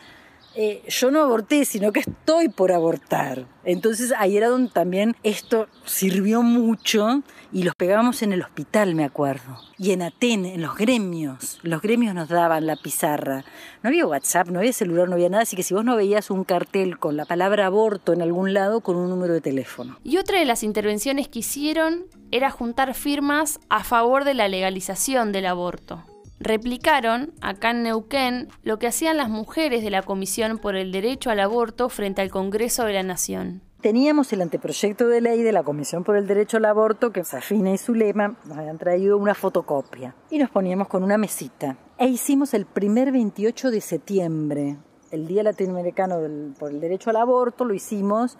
eh, 0.59 0.81
yo 0.87 1.11
no 1.11 1.21
aborté, 1.21 1.65
sino 1.65 1.91
que 1.91 1.99
estoy 1.99 2.49
por 2.49 2.71
abortar. 2.71 3.45
Entonces 3.63 4.11
ahí 4.17 4.37
era 4.37 4.47
donde 4.47 4.71
también 4.71 5.15
esto 5.21 5.67
sirvió 5.85 6.41
mucho 6.41 7.21
y 7.53 7.61
los 7.61 7.75
pegábamos 7.75 8.23
en 8.23 8.33
el 8.33 8.41
hospital, 8.41 8.95
me 8.95 9.05
acuerdo. 9.05 9.59
Y 9.77 9.91
en 9.91 10.01
Aten, 10.01 10.47
en 10.47 10.63
los 10.63 10.75
gremios. 10.75 11.59
Los 11.61 11.83
gremios 11.83 12.15
nos 12.15 12.29
daban 12.29 12.65
la 12.65 12.75
pizarra. 12.75 13.45
No 13.83 13.89
había 13.89 14.07
WhatsApp, 14.07 14.47
no 14.47 14.57
había 14.57 14.73
celular, 14.73 15.07
no 15.07 15.13
había 15.13 15.29
nada, 15.29 15.43
así 15.43 15.55
que 15.55 15.61
si 15.61 15.75
vos 15.75 15.85
no 15.85 15.95
veías 15.95 16.31
un 16.31 16.43
cartel 16.43 16.97
con 16.97 17.17
la 17.17 17.25
palabra 17.25 17.67
aborto 17.67 18.11
en 18.11 18.23
algún 18.23 18.55
lado, 18.55 18.81
con 18.81 18.95
un 18.95 19.09
número 19.11 19.35
de 19.35 19.41
teléfono. 19.41 19.99
Y 20.03 20.17
otra 20.17 20.39
de 20.39 20.45
las 20.45 20.63
intervenciones 20.63 21.27
que 21.27 21.39
hicieron 21.39 22.05
era 22.31 22.49
juntar 22.49 22.95
firmas 22.95 23.59
a 23.69 23.83
favor 23.83 24.23
de 24.23 24.33
la 24.33 24.47
legalización 24.47 25.31
del 25.31 25.45
aborto 25.45 26.03
replicaron 26.39 27.33
acá 27.41 27.71
en 27.71 27.83
Neuquén 27.83 28.47
lo 28.63 28.79
que 28.79 28.87
hacían 28.87 29.17
las 29.17 29.29
mujeres 29.29 29.83
de 29.83 29.89
la 29.89 30.03
Comisión 30.03 30.57
por 30.57 30.75
el 30.75 30.91
Derecho 30.91 31.29
al 31.29 31.39
Aborto 31.39 31.89
frente 31.89 32.21
al 32.21 32.31
Congreso 32.31 32.85
de 32.85 32.93
la 32.93 33.03
Nación. 33.03 33.61
Teníamos 33.81 34.33
el 34.33 34.41
anteproyecto 34.41 35.07
de 35.07 35.21
ley 35.21 35.43
de 35.43 35.51
la 35.51 35.63
Comisión 35.63 36.03
por 36.03 36.17
el 36.17 36.25
Derecho 36.25 36.57
al 36.57 36.65
Aborto 36.65 37.11
que 37.11 37.23
Safina 37.23 37.71
y 37.71 37.77
Zulema 37.77 38.35
nos 38.45 38.57
habían 38.57 38.77
traído 38.77 39.17
una 39.17 39.35
fotocopia 39.35 40.15
y 40.31 40.39
nos 40.39 40.49
poníamos 40.49 40.87
con 40.87 41.03
una 41.03 41.17
mesita. 41.17 41.77
E 41.97 42.07
hicimos 42.07 42.53
el 42.53 42.65
primer 42.65 43.11
28 43.11 43.69
de 43.69 43.81
septiembre, 43.81 44.77
el 45.11 45.27
Día 45.27 45.43
Latinoamericano 45.43 46.19
del, 46.19 46.53
por 46.57 46.71
el 46.71 46.79
Derecho 46.79 47.11
al 47.11 47.17
Aborto, 47.17 47.65
lo 47.65 47.73
hicimos 47.73 48.37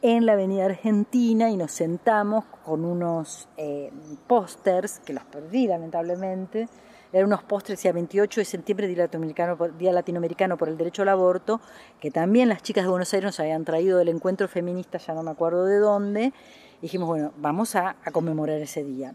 en 0.00 0.26
la 0.26 0.34
Avenida 0.34 0.66
Argentina 0.66 1.50
y 1.50 1.56
nos 1.56 1.72
sentamos 1.72 2.44
con 2.64 2.84
unos 2.84 3.48
eh, 3.56 3.90
pósters, 4.26 5.00
que 5.00 5.12
los 5.12 5.24
perdí 5.24 5.66
lamentablemente, 5.66 6.68
eran 7.12 7.26
unos 7.26 7.42
postres, 7.42 7.78
decía 7.78 7.92
28 7.92 8.40
de 8.40 8.44
septiembre, 8.44 8.86
Día 8.86 8.98
Latinoamericano, 8.98 9.56
Día 9.78 9.92
Latinoamericano 9.92 10.56
por 10.56 10.68
el 10.68 10.76
Derecho 10.76 11.02
al 11.02 11.08
Aborto, 11.08 11.60
que 12.00 12.10
también 12.10 12.48
las 12.48 12.62
chicas 12.62 12.84
de 12.84 12.90
Buenos 12.90 13.12
Aires 13.14 13.26
nos 13.26 13.40
habían 13.40 13.64
traído 13.64 13.98
del 13.98 14.08
encuentro 14.08 14.46
feminista, 14.48 14.98
ya 14.98 15.14
no 15.14 15.22
me 15.22 15.30
acuerdo 15.30 15.64
de 15.64 15.78
dónde, 15.78 16.32
y 16.78 16.82
dijimos, 16.82 17.08
bueno, 17.08 17.32
vamos 17.38 17.76
a, 17.76 17.96
conmemorar 18.12 18.60
ese 18.60 18.84
día. 18.84 19.14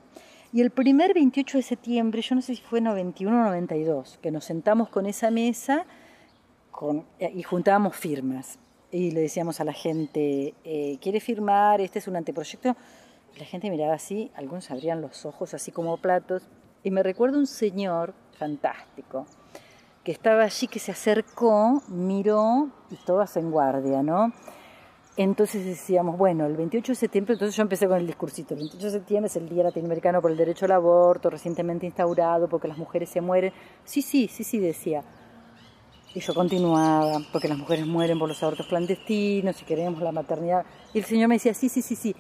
Y 0.52 0.62
el 0.62 0.72
primer 0.72 1.14
28 1.14 1.58
de 1.58 1.64
septiembre, 1.64 2.22
yo 2.22 2.36
no 2.36 2.42
sé 2.42 2.56
si 2.56 2.62
fue 2.62 2.82
91 2.82 3.36
o 3.36 3.44
92, 3.46 4.20
que 4.22 4.32
nos 4.32 4.46
sentamos 4.46 4.90
con 4.90 5.06
esa 5.06 5.32
mesa 5.32 5.86
con, 6.72 7.06
y 7.20 7.42
juntábamos 7.44 7.96
firmas. 7.96 8.60
Y 8.92 9.12
le 9.12 9.22
decíamos 9.22 9.60
a 9.60 9.64
la 9.64 9.74
gente, 9.74 10.54
eh, 10.64 11.00
¿quiere 11.02 11.20
firmar? 11.20 11.82
Este 11.82 11.98
es 11.98 12.08
un 12.08 12.16
anteproyecto. 12.16 12.76
La 13.40 13.46
gente 13.46 13.72
miraba 13.72 13.96
así, 13.96 14.32
algunos 14.36 14.70
abrían 14.70 15.02
los 15.02 15.26
ojos 15.26 15.56
así 15.56 15.72
como 15.72 15.98
platos, 15.98 16.48
y 16.84 16.92
me 16.92 17.04
recuerdo 17.04 17.38
un 17.38 17.48
señor 17.48 18.14
fantástico 18.38 19.26
que 20.04 20.12
estaba 20.12 20.44
allí, 20.44 20.68
que 20.68 20.80
se 20.80 20.92
acercó, 20.92 21.82
miró 21.88 22.70
y 22.92 22.96
todas 22.98 23.38
en 23.38 23.52
guardia, 23.52 24.04
¿no? 24.04 24.34
Entonces 25.16 25.64
decíamos, 25.64 26.18
bueno, 26.18 26.46
el 26.46 26.58
28 26.58 26.92
de 26.92 26.96
septiembre, 26.96 27.34
entonces 27.34 27.56
yo 27.56 27.62
empecé 27.62 27.88
con 27.88 27.98
el 27.98 28.08
discursito, 28.08 28.56
el 28.56 28.62
28 28.62 28.86
de 28.86 28.92
septiembre 28.92 29.28
es 29.28 29.36
el 29.36 29.48
Día 29.48 29.64
Latinoamericano 29.64 30.22
por 30.22 30.32
el 30.32 30.38
Derecho 30.38 30.66
al 30.66 30.72
Aborto, 30.72 31.30
recientemente 31.30 31.86
instaurado 31.86 32.50
porque 32.50 32.68
las 32.68 32.78
mujeres 32.78 33.10
se 33.10 33.22
mueren. 33.22 33.54
Sí, 33.86 34.02
sí, 34.02 34.28
sí, 34.28 34.44
sí, 34.44 34.58
decía. 34.58 35.04
Y 36.16 36.20
yo 36.20 36.34
continuaba, 36.34 37.20
porque 37.32 37.48
las 37.48 37.58
mujeres 37.58 37.86
mueren 37.86 38.20
por 38.20 38.28
los 38.28 38.42
abortos 38.44 38.68
clandestinos 38.68 39.62
y 39.62 39.66
queremos 39.66 40.02
la 40.02 40.12
maternidad. 40.12 40.66
Y 40.94 41.00
el 41.00 41.06
Señor 41.06 41.28
me 41.28 41.36
decía, 41.36 41.54
sí, 41.54 41.70
sí, 41.70 41.82
sí, 41.82 41.96
sí. 41.96 42.16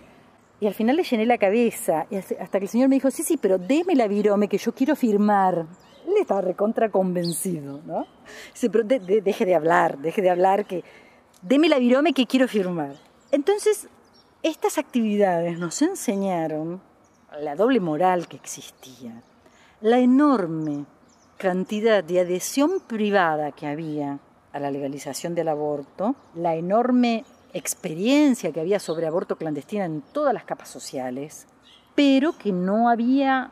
Y 0.64 0.68
al 0.68 0.74
final 0.74 0.96
le 0.96 1.04
llené 1.04 1.26
la 1.26 1.38
cabeza, 1.38 2.08
y 2.10 2.16
hasta 2.16 2.58
que 2.58 2.64
el 2.64 2.70
señor 2.70 2.88
me 2.88 2.96
dijo, 2.96 3.12
sí, 3.12 3.22
sí, 3.22 3.36
pero 3.36 3.58
déme 3.58 3.96
la 3.96 4.08
virome 4.08 4.48
que 4.48 4.58
yo 4.58 4.74
quiero 4.74 4.96
firmar. 4.96 5.66
Él 6.08 6.14
estaba 6.22 6.40
recontra 6.40 6.88
convencido, 6.90 7.82
¿no? 7.86 8.08
Dice, 8.54 8.70
pero 8.70 8.86
deje 8.86 9.46
de 9.46 9.56
hablar, 9.56 9.98
deje 9.98 10.22
de 10.22 10.30
hablar, 10.30 10.64
que 10.64 10.86
deme 11.42 11.68
la 11.68 11.80
virome 11.80 12.14
que 12.14 12.26
quiero 12.26 12.48
firmar. 12.48 12.96
Entonces, 13.30 13.90
estas 14.42 14.78
actividades 14.78 15.60
nos 15.60 15.82
enseñaron 15.82 16.82
la 17.42 17.56
doble 17.56 17.82
moral 17.82 18.30
que 18.30 18.38
existía, 18.38 19.22
la 19.82 20.00
enorme 20.00 20.86
cantidad 21.36 22.06
de 22.06 22.22
adhesión 22.22 22.80
privada 22.88 23.52
que 23.52 23.68
había 23.68 24.20
a 24.54 24.60
la 24.60 24.72
legalización 24.72 25.36
del 25.36 25.50
aborto, 25.50 26.16
la 26.36 26.56
enorme 26.56 27.26
experiencia 27.54 28.52
que 28.52 28.60
había 28.60 28.80
sobre 28.80 29.08
aborto 29.08 29.38
clandestino 29.38 29.84
en 29.84 30.02
todas 30.02 30.34
las 30.34 30.44
capas 30.44 30.70
sociales, 30.70 31.48
pero 31.96 32.38
que 32.38 32.52
no 32.52 32.90
había 32.90 33.52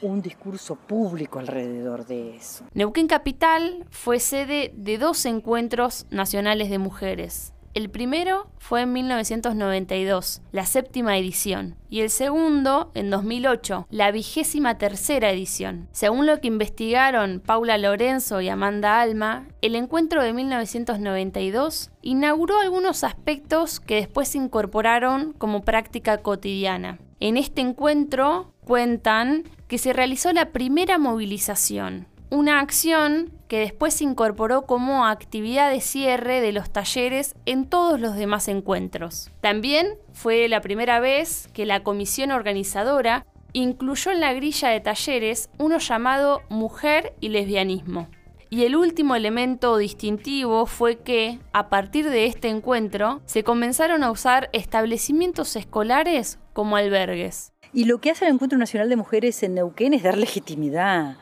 un 0.00 0.20
discurso 0.20 0.74
público 0.74 1.38
alrededor 1.38 2.06
de 2.06 2.36
eso. 2.36 2.64
Neuquén 2.74 3.06
Capital 3.06 3.86
fue 3.90 4.18
sede 4.18 4.72
de 4.74 4.98
dos 4.98 5.24
encuentros 5.26 6.06
nacionales 6.10 6.70
de 6.70 6.78
mujeres, 6.78 7.52
el 7.74 7.88
primero 7.88 8.48
fue 8.58 8.82
en 8.82 8.92
1992, 8.92 10.42
la 10.52 10.66
séptima 10.66 11.16
edición, 11.16 11.76
y 11.88 12.00
el 12.00 12.10
segundo 12.10 12.90
en 12.94 13.08
2008, 13.08 13.86
la 13.90 14.10
vigésima 14.10 14.76
tercera 14.76 15.30
edición. 15.30 15.88
Según 15.92 16.26
lo 16.26 16.40
que 16.40 16.48
investigaron 16.48 17.40
Paula 17.40 17.78
Lorenzo 17.78 18.42
y 18.42 18.50
Amanda 18.50 19.00
Alma, 19.00 19.48
el 19.62 19.74
encuentro 19.74 20.22
de 20.22 20.34
1992 20.34 21.90
inauguró 22.02 22.60
algunos 22.60 23.04
aspectos 23.04 23.80
que 23.80 23.96
después 23.96 24.28
se 24.28 24.38
incorporaron 24.38 25.32
como 25.32 25.64
práctica 25.64 26.18
cotidiana. 26.18 26.98
En 27.20 27.36
este 27.36 27.62
encuentro 27.62 28.52
cuentan 28.64 29.44
que 29.66 29.78
se 29.78 29.92
realizó 29.92 30.32
la 30.32 30.50
primera 30.50 30.98
movilización, 30.98 32.06
una 32.32 32.60
acción 32.60 33.30
que 33.46 33.58
después 33.58 33.92
se 33.92 34.04
incorporó 34.04 34.62
como 34.62 35.04
actividad 35.04 35.70
de 35.70 35.82
cierre 35.82 36.40
de 36.40 36.52
los 36.52 36.70
talleres 36.70 37.34
en 37.44 37.66
todos 37.66 38.00
los 38.00 38.16
demás 38.16 38.48
encuentros. 38.48 39.30
También 39.42 39.98
fue 40.14 40.48
la 40.48 40.62
primera 40.62 40.98
vez 40.98 41.50
que 41.52 41.66
la 41.66 41.82
comisión 41.82 42.30
organizadora 42.30 43.26
incluyó 43.52 44.12
en 44.12 44.20
la 44.20 44.32
grilla 44.32 44.70
de 44.70 44.80
talleres 44.80 45.50
uno 45.58 45.76
llamado 45.76 46.40
Mujer 46.48 47.12
y 47.20 47.28
Lesbianismo. 47.28 48.08
Y 48.48 48.64
el 48.64 48.76
último 48.76 49.14
elemento 49.14 49.76
distintivo 49.76 50.64
fue 50.64 51.00
que, 51.00 51.38
a 51.52 51.68
partir 51.68 52.08
de 52.08 52.24
este 52.24 52.48
encuentro, 52.48 53.20
se 53.26 53.44
comenzaron 53.44 54.02
a 54.02 54.10
usar 54.10 54.48
establecimientos 54.54 55.54
escolares 55.54 56.38
como 56.54 56.76
albergues. 56.76 57.52
Y 57.74 57.84
lo 57.84 58.00
que 58.00 58.10
hace 58.10 58.24
el 58.24 58.32
Encuentro 58.32 58.58
Nacional 58.58 58.88
de 58.88 58.96
Mujeres 58.96 59.42
en 59.42 59.52
Neuquén 59.52 59.92
es 59.92 60.02
dar 60.02 60.16
legitimidad 60.16 61.18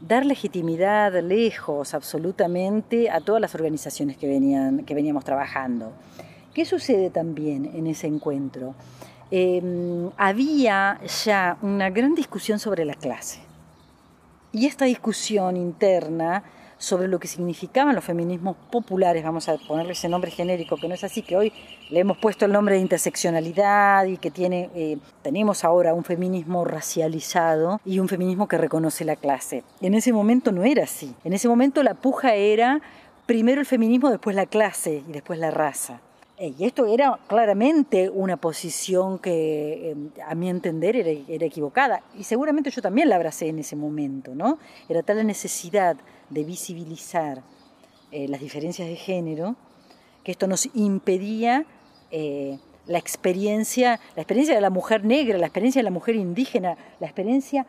dar 0.00 0.24
legitimidad 0.24 1.12
lejos 1.22 1.94
absolutamente 1.94 3.10
a 3.10 3.20
todas 3.20 3.40
las 3.40 3.54
organizaciones 3.54 4.16
que, 4.16 4.26
venían, 4.26 4.84
que 4.84 4.94
veníamos 4.94 5.24
trabajando. 5.24 5.92
¿Qué 6.54 6.64
sucede 6.64 7.10
también 7.10 7.70
en 7.74 7.86
ese 7.86 8.06
encuentro? 8.06 8.74
Em, 9.30 10.10
había 10.16 11.00
ya 11.24 11.56
una 11.62 11.90
gran 11.90 12.14
discusión 12.14 12.58
sobre 12.58 12.84
la 12.84 12.94
clase. 12.94 13.40
Y 14.52 14.66
esta 14.66 14.86
discusión 14.86 15.56
interna 15.56 16.42
sobre 16.80 17.08
lo 17.08 17.20
que 17.20 17.28
significaban 17.28 17.94
los 17.94 18.02
feminismos 18.02 18.56
populares, 18.70 19.22
vamos 19.22 19.50
a 19.50 19.58
ponerle 19.58 19.92
ese 19.92 20.08
nombre 20.08 20.30
genérico, 20.30 20.76
que 20.78 20.88
no 20.88 20.94
es 20.94 21.04
así, 21.04 21.20
que 21.20 21.36
hoy 21.36 21.52
le 21.90 22.00
hemos 22.00 22.16
puesto 22.16 22.46
el 22.46 22.52
nombre 22.52 22.76
de 22.76 22.80
interseccionalidad 22.80 24.06
y 24.06 24.16
que 24.16 24.30
tiene, 24.30 24.70
eh, 24.74 24.96
tenemos 25.22 25.62
ahora 25.62 25.92
un 25.92 26.04
feminismo 26.04 26.64
racializado 26.64 27.82
y 27.84 27.98
un 27.98 28.08
feminismo 28.08 28.48
que 28.48 28.56
reconoce 28.56 29.04
la 29.04 29.16
clase. 29.16 29.62
En 29.82 29.92
ese 29.92 30.14
momento 30.14 30.52
no 30.52 30.64
era 30.64 30.84
así. 30.84 31.14
En 31.22 31.34
ese 31.34 31.48
momento 31.48 31.82
la 31.82 31.92
puja 31.92 32.34
era 32.34 32.80
primero 33.26 33.60
el 33.60 33.66
feminismo, 33.66 34.08
después 34.08 34.34
la 34.34 34.46
clase 34.46 35.02
y 35.06 35.12
después 35.12 35.38
la 35.38 35.50
raza. 35.50 36.00
Y 36.38 36.64
esto 36.64 36.86
era 36.86 37.18
claramente 37.26 38.08
una 38.08 38.38
posición 38.38 39.18
que, 39.18 39.90
em, 39.90 40.08
a 40.26 40.34
mi 40.34 40.48
entender, 40.48 40.96
era, 40.96 41.10
era, 41.10 41.44
equivocada. 41.44 42.02
Y 42.18 42.24
seguramente 42.24 42.70
yo 42.70 42.80
también 42.80 43.10
la 43.10 43.16
abracé 43.16 43.48
en 43.48 43.58
ese 43.58 43.76
momento, 43.76 44.34
¿no? 44.34 44.58
Era 44.88 45.02
tal 45.02 45.18
la 45.18 45.24
necesidad 45.24 45.98
de 46.30 46.44
visibilizar 46.44 47.42
eh, 48.10 48.26
las 48.28 48.40
diferencias 48.40 48.88
de 48.88 48.96
género 48.96 49.56
que 50.24 50.32
esto 50.32 50.46
nos 50.46 50.68
impedía 50.74 51.64
eh, 52.10 52.58
la 52.86 52.98
experiencia, 52.98 54.00
la 54.16 54.22
experiencia 54.22 54.54
de 54.54 54.60
la 54.60 54.70
mujer 54.70 55.04
negra, 55.04 55.38
la 55.38 55.46
experiencia 55.46 55.80
de 55.80 55.84
la 55.84 55.90
mujer 55.90 56.16
indígena, 56.16 56.76
la 56.98 57.06
experiencia 57.06 57.66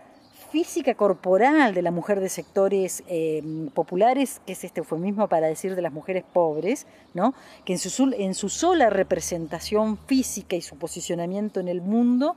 física 0.52 0.96
corporal 0.96 1.74
de 1.74 1.82
la 1.82 1.92
mujer 1.92 2.20
de 2.20 2.28
sectores 2.28 3.04
eh, 3.08 3.42
populares, 3.74 4.42
que 4.46 4.52
es 4.54 4.64
este 4.64 4.82
eufemismo 4.82 5.30
para 5.30 5.48
decir 5.48 5.76
de 5.76 5.82
las 5.82 5.94
mujeres 5.94 6.26
pobres, 6.34 6.88
¿no? 7.14 7.34
que 7.64 7.74
en 7.74 7.80
su, 7.80 8.14
en 8.18 8.34
su 8.34 8.50
sola 8.50 8.90
representación 8.90 9.98
física 9.98 10.56
y 10.56 10.62
su 10.62 10.78
posicionamiento 10.78 11.62
en 11.62 11.70
el 11.70 11.82
mundo 11.82 12.36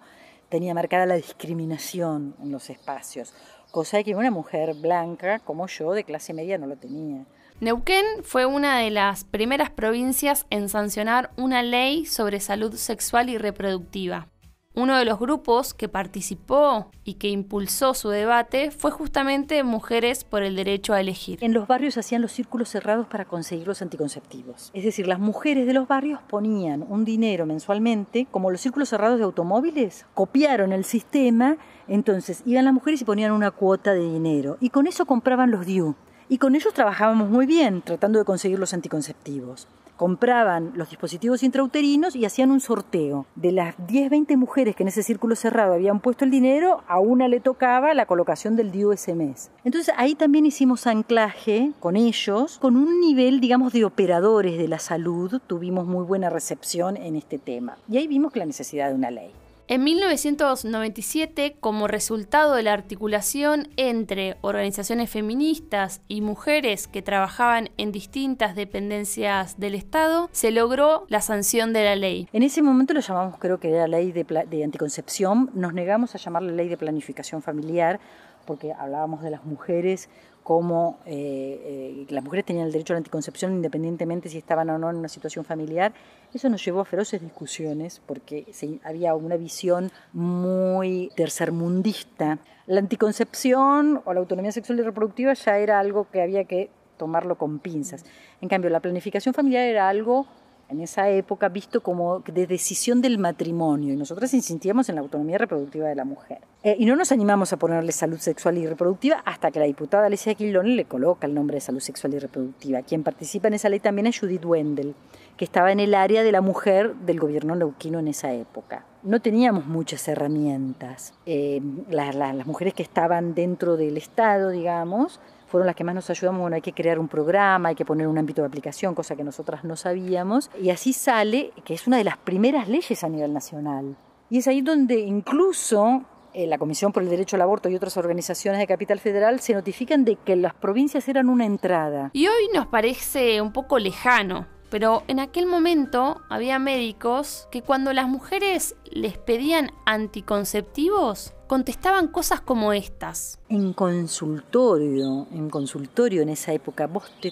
tenía 0.48 0.74
marcada 0.74 1.06
la 1.06 1.16
discriminación 1.16 2.36
en 2.40 2.52
los 2.52 2.70
espacios, 2.70 3.34
cosa 3.74 4.04
que 4.04 4.14
una 4.14 4.30
mujer 4.30 4.72
blanca 4.74 5.40
como 5.40 5.66
yo 5.66 5.94
de 5.94 6.04
clase 6.04 6.32
media 6.32 6.58
no 6.58 6.68
lo 6.68 6.76
tenía. 6.76 7.24
Neuquén 7.58 8.04
fue 8.22 8.46
una 8.46 8.78
de 8.78 8.90
las 8.90 9.24
primeras 9.24 9.68
provincias 9.68 10.46
en 10.48 10.68
sancionar 10.68 11.32
una 11.36 11.60
ley 11.64 12.06
sobre 12.06 12.38
salud 12.38 12.74
sexual 12.74 13.28
y 13.30 13.36
reproductiva. 13.36 14.28
Uno 14.76 14.96
de 14.96 15.04
los 15.04 15.18
grupos 15.20 15.72
que 15.72 15.88
participó 15.88 16.90
y 17.04 17.14
que 17.14 17.28
impulsó 17.28 17.94
su 17.94 18.10
debate 18.10 18.70
fue 18.72 18.92
justamente 18.92 19.62
Mujeres 19.62 20.24
por 20.24 20.42
el 20.42 20.56
Derecho 20.56 20.94
a 20.94 21.00
Elegir. 21.00 21.38
En 21.42 21.52
los 21.52 21.68
barrios 21.68 21.96
hacían 21.96 22.22
los 22.22 22.32
círculos 22.32 22.68
cerrados 22.68 23.06
para 23.08 23.24
conseguir 23.24 23.68
los 23.68 23.82
anticonceptivos. 23.82 24.70
Es 24.74 24.82
decir, 24.84 25.06
las 25.06 25.20
mujeres 25.20 25.66
de 25.66 25.74
los 25.74 25.86
barrios 25.86 26.20
ponían 26.28 26.84
un 26.88 27.04
dinero 27.04 27.46
mensualmente, 27.46 28.26
como 28.30 28.50
los 28.50 28.60
círculos 28.60 28.88
cerrados 28.88 29.18
de 29.18 29.24
automóviles, 29.24 30.06
copiaron 30.14 30.72
el 30.72 30.84
sistema, 30.84 31.56
entonces 31.88 32.42
iban 32.46 32.64
las 32.64 32.74
mujeres 32.74 33.00
y 33.02 33.04
ponían 33.04 33.32
una 33.32 33.50
cuota 33.50 33.92
de 33.92 34.00
dinero 34.00 34.56
y 34.60 34.70
con 34.70 34.86
eso 34.86 35.06
compraban 35.06 35.50
los 35.50 35.66
DIU. 35.66 35.94
Y 36.28 36.38
con 36.38 36.54
ellos 36.54 36.72
trabajábamos 36.72 37.28
muy 37.28 37.44
bien, 37.44 37.82
tratando 37.82 38.18
de 38.18 38.24
conseguir 38.24 38.58
los 38.58 38.72
anticonceptivos 38.72 39.68
compraban 39.96 40.72
los 40.74 40.90
dispositivos 40.90 41.42
intrauterinos 41.42 42.16
y 42.16 42.24
hacían 42.24 42.50
un 42.50 42.60
sorteo. 42.60 43.26
De 43.36 43.52
las 43.52 43.74
10, 43.86 44.10
20 44.10 44.36
mujeres 44.36 44.76
que 44.76 44.82
en 44.82 44.88
ese 44.88 45.02
círculo 45.02 45.36
cerrado 45.36 45.74
habían 45.74 46.00
puesto 46.00 46.24
el 46.24 46.30
dinero, 46.30 46.82
a 46.88 46.98
una 46.98 47.28
le 47.28 47.40
tocaba 47.40 47.94
la 47.94 48.06
colocación 48.06 48.56
del 48.56 48.70
DIU 48.70 48.92
ese 48.92 49.14
mes. 49.14 49.50
Entonces 49.64 49.94
ahí 49.96 50.14
también 50.14 50.46
hicimos 50.46 50.86
anclaje 50.86 51.72
con 51.80 51.96
ellos, 51.96 52.58
con 52.58 52.76
un 52.76 53.00
nivel, 53.00 53.40
digamos, 53.40 53.72
de 53.72 53.84
operadores 53.84 54.58
de 54.58 54.68
la 54.68 54.78
salud, 54.78 55.40
tuvimos 55.46 55.86
muy 55.86 56.04
buena 56.04 56.30
recepción 56.30 56.96
en 56.96 57.16
este 57.16 57.38
tema. 57.38 57.76
Y 57.88 57.98
ahí 57.98 58.06
vimos 58.06 58.34
la 58.36 58.46
necesidad 58.46 58.88
de 58.88 58.94
una 58.94 59.10
ley. 59.10 59.32
En 59.66 59.82
1997, 59.82 61.56
como 61.58 61.88
resultado 61.88 62.54
de 62.54 62.62
la 62.62 62.74
articulación 62.74 63.68
entre 63.78 64.36
organizaciones 64.42 65.08
feministas 65.08 66.02
y 66.06 66.20
mujeres 66.20 66.86
que 66.86 67.00
trabajaban 67.00 67.70
en 67.78 67.90
distintas 67.90 68.56
dependencias 68.56 69.58
del 69.58 69.74
Estado, 69.74 70.28
se 70.32 70.50
logró 70.50 71.06
la 71.08 71.22
sanción 71.22 71.72
de 71.72 71.82
la 71.82 71.96
ley. 71.96 72.28
En 72.34 72.42
ese 72.42 72.60
momento 72.60 72.92
lo 72.92 73.00
llamamos, 73.00 73.38
creo 73.38 73.58
que 73.58 73.70
era 73.70 73.88
ley 73.88 74.12
de, 74.12 74.64
anticoncepción, 74.64 75.50
nos 75.54 75.72
negamos 75.72 76.14
a 76.14 76.18
llamarla 76.18 76.52
ley 76.52 76.68
de 76.68 76.76
planificación 76.76 77.40
familiar 77.40 78.00
porque 78.44 78.74
hablábamos 78.74 79.22
de 79.22 79.30
las 79.30 79.46
mujeres 79.46 80.10
como 80.44 80.98
eh, 81.06 82.04
eh, 82.04 82.06
las 82.10 82.22
mujeres 82.22 82.44
tenían 82.44 82.66
el 82.66 82.72
derecho 82.72 82.92
a 82.92 82.96
la 82.96 82.98
anticoncepción 82.98 83.54
independientemente 83.54 84.28
si 84.28 84.36
estaban 84.36 84.68
o 84.68 84.78
no 84.78 84.90
en 84.90 84.96
una 84.96 85.08
situación 85.08 85.44
familiar. 85.44 85.94
Eso 86.34 86.50
nos 86.50 86.62
llevó 86.62 86.80
a 86.80 86.84
feroces 86.84 87.22
discusiones 87.22 88.02
porque 88.06 88.46
había 88.84 89.14
una 89.14 89.38
visión 89.38 89.90
muy 90.12 91.10
tercermundista. 91.16 92.38
La 92.66 92.80
anticoncepción 92.80 94.02
o 94.04 94.12
la 94.12 94.20
autonomía 94.20 94.52
sexual 94.52 94.78
y 94.78 94.82
reproductiva 94.82 95.32
ya 95.32 95.58
era 95.58 95.80
algo 95.80 96.08
que 96.10 96.20
había 96.20 96.44
que 96.44 96.68
tomarlo 96.98 97.36
con 97.36 97.58
pinzas. 97.58 98.04
En 98.42 98.50
cambio, 98.50 98.68
la 98.68 98.80
planificación 98.80 99.34
familiar 99.34 99.64
era 99.64 99.88
algo 99.88 100.26
en 100.74 100.82
esa 100.82 101.08
época 101.08 101.48
visto 101.48 101.82
como 101.82 102.20
de 102.20 102.46
decisión 102.46 103.00
del 103.00 103.18
matrimonio 103.18 103.94
y 103.94 103.96
nosotras 103.96 104.34
insistíamos 104.34 104.88
en 104.88 104.96
la 104.96 105.00
autonomía 105.00 105.38
reproductiva 105.38 105.88
de 105.88 105.94
la 105.94 106.04
mujer. 106.04 106.38
Eh, 106.62 106.76
y 106.78 106.86
no 106.86 106.96
nos 106.96 107.12
animamos 107.12 107.52
a 107.52 107.56
ponerle 107.58 107.92
salud 107.92 108.18
sexual 108.18 108.58
y 108.58 108.66
reproductiva 108.66 109.22
hasta 109.24 109.50
que 109.50 109.60
la 109.60 109.66
diputada 109.66 110.06
Alicia 110.06 110.34
Quilón 110.34 110.76
le 110.76 110.84
coloca 110.84 111.26
el 111.26 111.34
nombre 111.34 111.56
de 111.56 111.60
salud 111.60 111.80
sexual 111.80 112.14
y 112.14 112.18
reproductiva. 112.18 112.82
Quien 112.82 113.02
participa 113.02 113.48
en 113.48 113.54
esa 113.54 113.68
ley 113.68 113.80
también 113.80 114.06
es 114.06 114.18
Judith 114.18 114.44
Wendell, 114.44 114.94
que 115.36 115.44
estaba 115.44 115.72
en 115.72 115.80
el 115.80 115.94
área 115.94 116.22
de 116.22 116.32
la 116.32 116.40
mujer 116.40 116.94
del 116.96 117.20
gobierno 117.20 117.54
neuquino 117.54 117.98
en 117.98 118.08
esa 118.08 118.32
época. 118.32 118.84
No 119.02 119.20
teníamos 119.20 119.66
muchas 119.66 120.06
herramientas. 120.08 121.14
Eh, 121.26 121.60
las 121.90 122.46
mujeres 122.46 122.74
que 122.74 122.82
estaban 122.82 123.34
dentro 123.34 123.76
del 123.76 123.96
Estado, 123.96 124.50
digamos, 124.50 125.20
fueron 125.54 125.68
las 125.68 125.76
que 125.76 125.84
más 125.84 125.94
nos 125.94 126.10
ayudamos. 126.10 126.40
Bueno, 126.40 126.56
hay 126.56 126.62
que 126.62 126.72
crear 126.72 126.98
un 126.98 127.06
programa, 127.06 127.68
hay 127.68 127.76
que 127.76 127.84
poner 127.84 128.08
un 128.08 128.18
ámbito 128.18 128.42
de 128.42 128.48
aplicación, 128.48 128.92
cosa 128.92 129.14
que 129.14 129.22
nosotras 129.22 129.62
no 129.62 129.76
sabíamos. 129.76 130.50
Y 130.60 130.70
así 130.70 130.92
sale, 130.92 131.52
que 131.64 131.74
es 131.74 131.86
una 131.86 131.96
de 131.96 132.02
las 132.02 132.16
primeras 132.16 132.68
leyes 132.68 133.04
a 133.04 133.08
nivel 133.08 133.32
nacional. 133.32 133.96
Y 134.30 134.38
es 134.38 134.48
ahí 134.48 134.62
donde 134.62 134.98
incluso 134.98 136.02
eh, 136.32 136.48
la 136.48 136.58
Comisión 136.58 136.90
por 136.90 137.04
el 137.04 137.08
Derecho 137.08 137.36
al 137.36 137.42
Aborto 137.42 137.68
y 137.68 137.76
otras 137.76 137.96
organizaciones 137.96 138.58
de 138.58 138.66
Capital 138.66 138.98
Federal 138.98 139.38
se 139.38 139.54
notifican 139.54 140.04
de 140.04 140.16
que 140.16 140.34
las 140.34 140.54
provincias 140.54 141.08
eran 141.08 141.28
una 141.28 141.46
entrada. 141.46 142.10
Y 142.14 142.26
hoy 142.26 142.48
nos 142.52 142.66
parece 142.66 143.40
un 143.40 143.52
poco 143.52 143.78
lejano, 143.78 144.48
pero 144.74 145.04
en 145.06 145.20
aquel 145.20 145.46
momento 145.46 146.20
había 146.28 146.58
médicos 146.58 147.46
que 147.52 147.62
cuando 147.62 147.92
las 147.92 148.08
mujeres 148.08 148.74
les 148.90 149.16
pedían 149.16 149.70
anticonceptivos, 149.86 151.32
contestaban 151.46 152.08
cosas 152.08 152.40
como 152.40 152.72
estas. 152.72 153.38
En 153.48 153.72
consultorio, 153.72 155.28
en 155.30 155.48
consultorio 155.48 156.22
en 156.22 156.30
esa 156.30 156.52
época, 156.54 156.88
vos 156.88 157.04
te, 157.20 157.30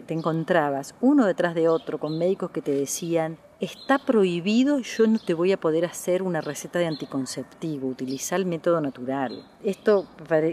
te, 0.00 0.14
encontrabas 0.14 0.94
uno 1.02 1.26
detrás 1.26 1.54
de 1.54 1.68
otro 1.68 1.98
con 1.98 2.16
médicos 2.16 2.52
que 2.52 2.62
te 2.62 2.72
decían, 2.72 3.36
está 3.60 3.98
prohibido, 3.98 4.78
yo 4.78 5.06
no 5.06 5.18
te 5.18 5.34
voy 5.34 5.52
a 5.52 5.60
poder 5.60 5.84
hacer 5.84 6.22
una 6.22 6.40
receta 6.40 6.78
de 6.78 6.86
anticonceptivo, 6.86 7.86
utiliza 7.86 8.34
el 8.34 8.46
método 8.46 8.80
natural. 8.80 9.44
Esto 9.62 10.06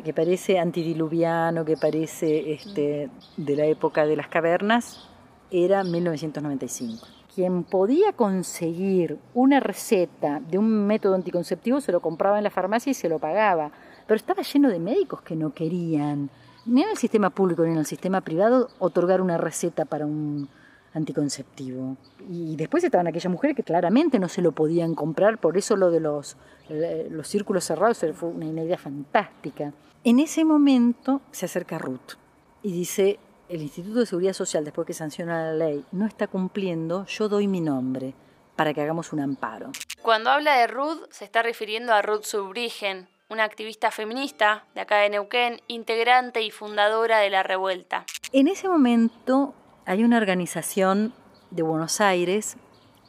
que 0.03 0.13
parece 0.13 0.59
antidiluviano, 0.59 1.63
que 1.63 1.77
parece 1.77 2.51
este, 2.51 3.09
de 3.37 3.55
la 3.55 3.67
época 3.67 4.05
de 4.05 4.17
las 4.17 4.27
cavernas, 4.27 5.07
era 5.51 5.83
1995. 5.83 7.05
Quien 7.33 7.63
podía 7.63 8.13
conseguir 8.13 9.19
una 9.33 9.59
receta 9.59 10.39
de 10.39 10.57
un 10.57 10.87
método 10.87 11.15
anticonceptivo 11.15 11.81
se 11.81 11.91
lo 11.91 11.99
compraba 11.99 12.37
en 12.37 12.45
la 12.45 12.49
farmacia 12.49 12.91
y 12.91 12.93
se 12.93 13.09
lo 13.09 13.19
pagaba, 13.19 13.71
pero 14.07 14.15
estaba 14.15 14.43
lleno 14.43 14.69
de 14.69 14.79
médicos 14.79 15.21
que 15.21 15.35
no 15.35 15.53
querían, 15.53 16.29
ni 16.65 16.83
en 16.83 16.89
el 16.89 16.97
sistema 16.97 17.29
público 17.29 17.63
ni 17.63 17.71
en 17.71 17.77
el 17.77 17.85
sistema 17.85 18.21
privado, 18.21 18.69
otorgar 18.79 19.21
una 19.21 19.37
receta 19.37 19.85
para 19.85 20.05
un 20.05 20.47
anticonceptivo. 20.93 21.97
Y 22.29 22.55
después 22.55 22.83
estaban 22.83 23.07
aquellas 23.07 23.31
mujeres 23.31 23.55
que 23.55 23.63
claramente 23.63 24.17
no 24.17 24.29
se 24.29 24.41
lo 24.41 24.53
podían 24.53 24.95
comprar, 24.95 25.37
por 25.37 25.57
eso 25.57 25.75
lo 25.75 25.91
de 25.91 25.99
los, 25.99 26.37
los 27.09 27.27
círculos 27.27 27.65
cerrados 27.65 28.05
fue 28.13 28.29
una 28.29 28.45
idea 28.45 28.77
fantástica. 28.77 29.73
En 30.05 30.19
ese 30.19 30.45
momento 30.45 31.21
se 31.31 31.45
acerca 31.45 31.77
Ruth 31.77 32.13
y 32.63 32.71
dice, 32.71 33.19
el 33.49 33.61
Instituto 33.61 33.99
de 33.99 34.05
Seguridad 34.05 34.33
Social, 34.33 34.63
después 34.63 34.87
que 34.87 34.93
sanciona 34.93 35.45
la 35.45 35.53
ley, 35.53 35.85
no 35.91 36.05
está 36.05 36.27
cumpliendo, 36.27 37.05
yo 37.05 37.29
doy 37.29 37.47
mi 37.47 37.61
nombre 37.61 38.13
para 38.55 38.73
que 38.73 38.81
hagamos 38.81 39.13
un 39.13 39.19
amparo. 39.19 39.71
Cuando 40.01 40.29
habla 40.29 40.57
de 40.57 40.67
Ruth, 40.67 41.07
se 41.11 41.25
está 41.25 41.43
refiriendo 41.43 41.93
a 41.93 42.01
Ruth 42.01 42.23
Subrigen, 42.23 43.07
una 43.29 43.43
activista 43.43 43.91
feminista 43.91 44.65
de 44.73 44.81
acá 44.81 44.97
de 44.97 45.09
Neuquén, 45.09 45.61
integrante 45.67 46.41
y 46.41 46.51
fundadora 46.51 47.19
de 47.19 47.29
la 47.29 47.43
revuelta. 47.43 48.05
En 48.31 48.47
ese 48.47 48.67
momento 48.67 49.53
hay 49.85 50.03
una 50.03 50.17
organización 50.17 51.13
de 51.51 51.63
Buenos 51.63 52.01
Aires, 52.01 52.57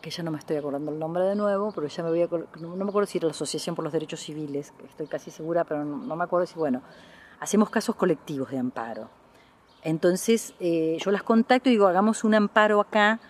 que 0.00 0.10
ya 0.10 0.22
no 0.22 0.30
me 0.30 0.38
estoy 0.38 0.56
acordando 0.56 0.90
el 0.90 0.98
nombre 0.98 1.24
de 1.24 1.36
nuevo, 1.36 1.72
pero 1.72 1.86
ya 1.86 2.02
me 2.02 2.10
voy 2.10 2.22
a 2.22 2.28
no, 2.60 2.76
me 2.76 2.88
acuerdo 2.88 3.06
si 3.06 3.18
era 3.18 3.26
la 3.26 3.32
Asociación 3.32 3.74
por 3.74 3.84
los 3.84 3.92
Derechos 3.92 4.20
Civiles, 4.20 4.72
estoy 4.88 5.06
casi 5.06 5.30
segura, 5.30 5.64
pero 5.64 5.84
no, 5.84 5.96
no 5.98 6.16
me 6.16 6.24
acuerdo 6.24 6.46
si, 6.46 6.54
bueno, 6.54 6.82
hacemos 7.40 7.70
casos 7.70 7.94
colectivos 7.94 8.50
de 8.50 8.58
amparo. 8.58 9.08
Entonces 9.86 10.52
eh, 10.58 10.98
yo 11.00 11.12
las 11.12 11.22
contacto 11.22 11.68
y 11.68 11.72
digo, 11.72 11.86
hagamos 11.86 12.24
un 12.24 12.34
amparo 12.34 12.80
acá 12.80 13.20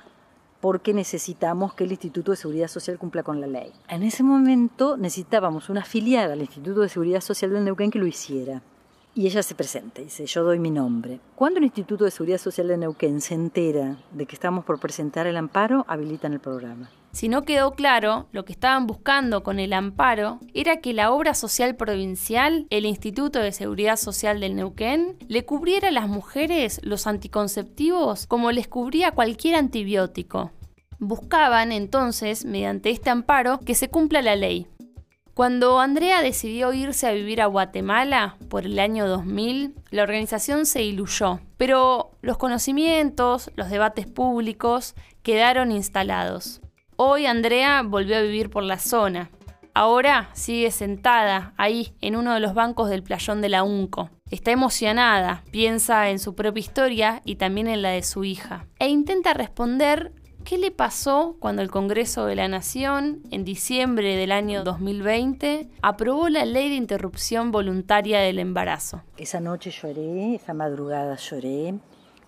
porque 0.63 0.95
necesitamos 0.95 1.75
que 1.75 1.85
el 1.85 1.91
Instituto 1.91 2.31
de 2.31 2.39
Seguridad 2.39 2.69
Social 2.69 2.97
cumpla 2.97 3.23
con 3.23 3.43
la 3.43 3.47
ley. 3.47 3.71
En 3.89 4.03
ese 4.03 4.23
momento 4.23 4.97
necesitábamos 4.97 5.69
una 5.69 5.83
afiliada 5.83 6.33
al 6.33 6.41
Instituto 6.41 6.81
de 6.81 6.89
Seguridad 6.89 7.21
Social 7.21 7.53
del 7.53 7.63
Neuquén 7.63 7.91
que 7.91 7.99
lo 7.99 8.07
hiciera. 8.07 8.63
Y 9.17 9.27
ella 9.27 9.43
se 9.43 9.55
presenta, 9.55 10.03
dice, 10.03 10.27
yo 10.27 10.45
doy 10.45 10.59
mi 10.59 10.71
nombre. 10.71 11.21
Cuando 11.35 11.59
el 11.59 11.65
Instituto 11.65 12.05
de 12.05 12.11
Seguridad 12.11 12.37
Social 12.37 12.69
de 12.69 12.77
Neuquén 12.77 13.23
se 13.23 13.33
entera 13.33 13.97
de 14.13 14.27
que 14.27 14.35
estamos 14.35 14.67
por 14.67 14.79
presentar 14.79 15.27
el 15.27 15.39
amparo, 15.39 15.87
habilitan 15.89 16.35
el 16.35 16.41
programa. 16.41 16.91
Si 17.13 17.31
no 17.31 17.41
quedó 17.41 17.71
claro, 17.73 18.27
lo 18.33 18.45
que 18.45 18.53
estaban 18.53 18.87
buscando 18.87 19.43
con 19.43 19.59
el 19.59 19.73
amparo 19.73 20.39
era 20.53 20.83
que 20.83 20.93
la 20.93 21.13
obra 21.13 21.33
social 21.33 21.77
provincial, 21.77 22.67
el 22.69 22.85
Instituto 22.85 23.39
de 23.39 23.53
Seguridad 23.53 23.97
Social 23.97 24.39
del 24.39 24.55
Neuquén, 24.55 25.17
le 25.29 25.47
cubriera 25.47 25.89
a 25.89 25.93
las 25.93 26.09
mujeres 26.09 26.79
los 26.85 27.07
anticonceptivos 27.07 28.27
como 28.27 28.53
les 28.53 28.69
cubría 28.69 29.13
cualquier 29.13 29.55
antibiótico. 29.55 30.53
Buscaban 30.99 31.73
entonces, 31.73 32.45
mediante 32.45 32.91
este 32.91 33.09
amparo, 33.09 33.61
que 33.61 33.75
se 33.75 33.89
cumpla 33.89 34.21
la 34.21 34.37
ley, 34.37 34.67
cuando 35.37 35.81
Andrea 35.81 36.23
decidió 36.23 36.73
irse 36.73 37.07
a 37.07 37.13
vivir 37.13 37.43
a 37.43 37.47
Guatemala 37.47 38.39
por 38.49 38.65
el 38.65 38.79
año 38.79 39.07
2000, 39.07 39.75
la 39.91 40.03
organización 40.03 40.65
se 40.65 40.83
iluyó, 40.83 41.41
pero 41.59 42.13
los 42.23 42.39
conocimientos, 42.39 43.51
los 43.55 43.69
debates 43.69 44.07
públicos 44.07 44.95
quedaron 45.23 45.73
instalados. 45.73 46.63
Hoy 46.97 47.27
Andrea 47.27 47.83
volvió 47.83 48.17
a 48.17 48.23
vivir 48.23 48.49
por 48.49 48.63
la 48.63 48.79
zona. 48.79 49.29
Ahora 49.75 50.31
sigue 50.33 50.71
sentada 50.71 51.53
ahí 51.59 51.93
en 52.01 52.17
uno 52.17 52.33
de 52.33 52.41
los 52.41 52.55
bancos 52.55 52.89
del 52.89 53.03
playón 53.03 53.43
de 53.43 53.51
la 53.51 53.63
UNCO. 53.63 54.09
Está 54.31 54.53
emocionada, 54.53 55.45
piensa 55.51 56.09
en 56.09 56.19
su 56.19 56.35
propia 56.35 56.61
historia 56.61 57.21
y 57.27 57.37
también 57.37 57.67
en 57.67 57.83
la 57.83 57.91
de 57.91 58.03
su 58.03 58.25
hija, 58.25 58.69
e 58.79 58.89
intenta 58.89 59.35
responder 59.35 60.15
¿Qué 60.47 60.59
le 60.59 60.71
pasó 60.71 61.35
cuando 61.41 61.61
el 61.61 61.73
Congreso 61.73 62.25
de 62.27 62.37
la 62.37 62.47
Nación, 62.47 63.21
en 63.33 63.45
diciembre 63.45 64.15
del 64.15 64.31
año 64.31 64.63
2020, 64.63 65.69
aprobó 65.83 66.29
la 66.29 66.45
ley 66.45 66.69
de 66.69 66.77
interrupción 66.77 67.51
voluntaria 67.51 68.21
del 68.21 68.39
embarazo? 68.39 69.03
Esa 69.17 69.41
noche 69.41 69.73
lloré, 69.73 70.37
esa 70.37 70.55
madrugada 70.55 71.17
lloré, 71.17 71.75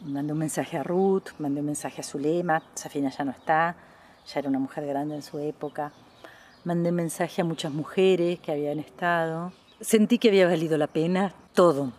mandé 0.04 0.32
un 0.32 0.38
mensaje 0.40 0.76
a 0.76 0.82
Ruth, 0.82 1.28
mandé 1.38 1.60
un 1.60 1.66
mensaje 1.66 2.00
a 2.00 2.02
Zulema, 2.02 2.60
Safina 2.74 3.08
ya 3.08 3.24
no 3.24 3.30
está, 3.30 3.76
ya 4.26 4.40
era 4.40 4.48
una 4.48 4.58
mujer 4.58 4.84
grande 4.84 5.14
en 5.14 5.22
su 5.22 5.38
época, 5.38 5.92
mandé 6.64 6.90
un 6.90 6.96
mensaje 6.96 7.42
a 7.42 7.44
muchas 7.44 7.72
mujeres 7.72 8.40
que 8.40 8.50
habían 8.50 8.80
estado, 8.80 9.52
sentí 9.80 10.18
que 10.18 10.30
había 10.30 10.48
valido 10.48 10.76
la 10.76 10.88
pena 10.88 11.34
todo. 11.54 11.92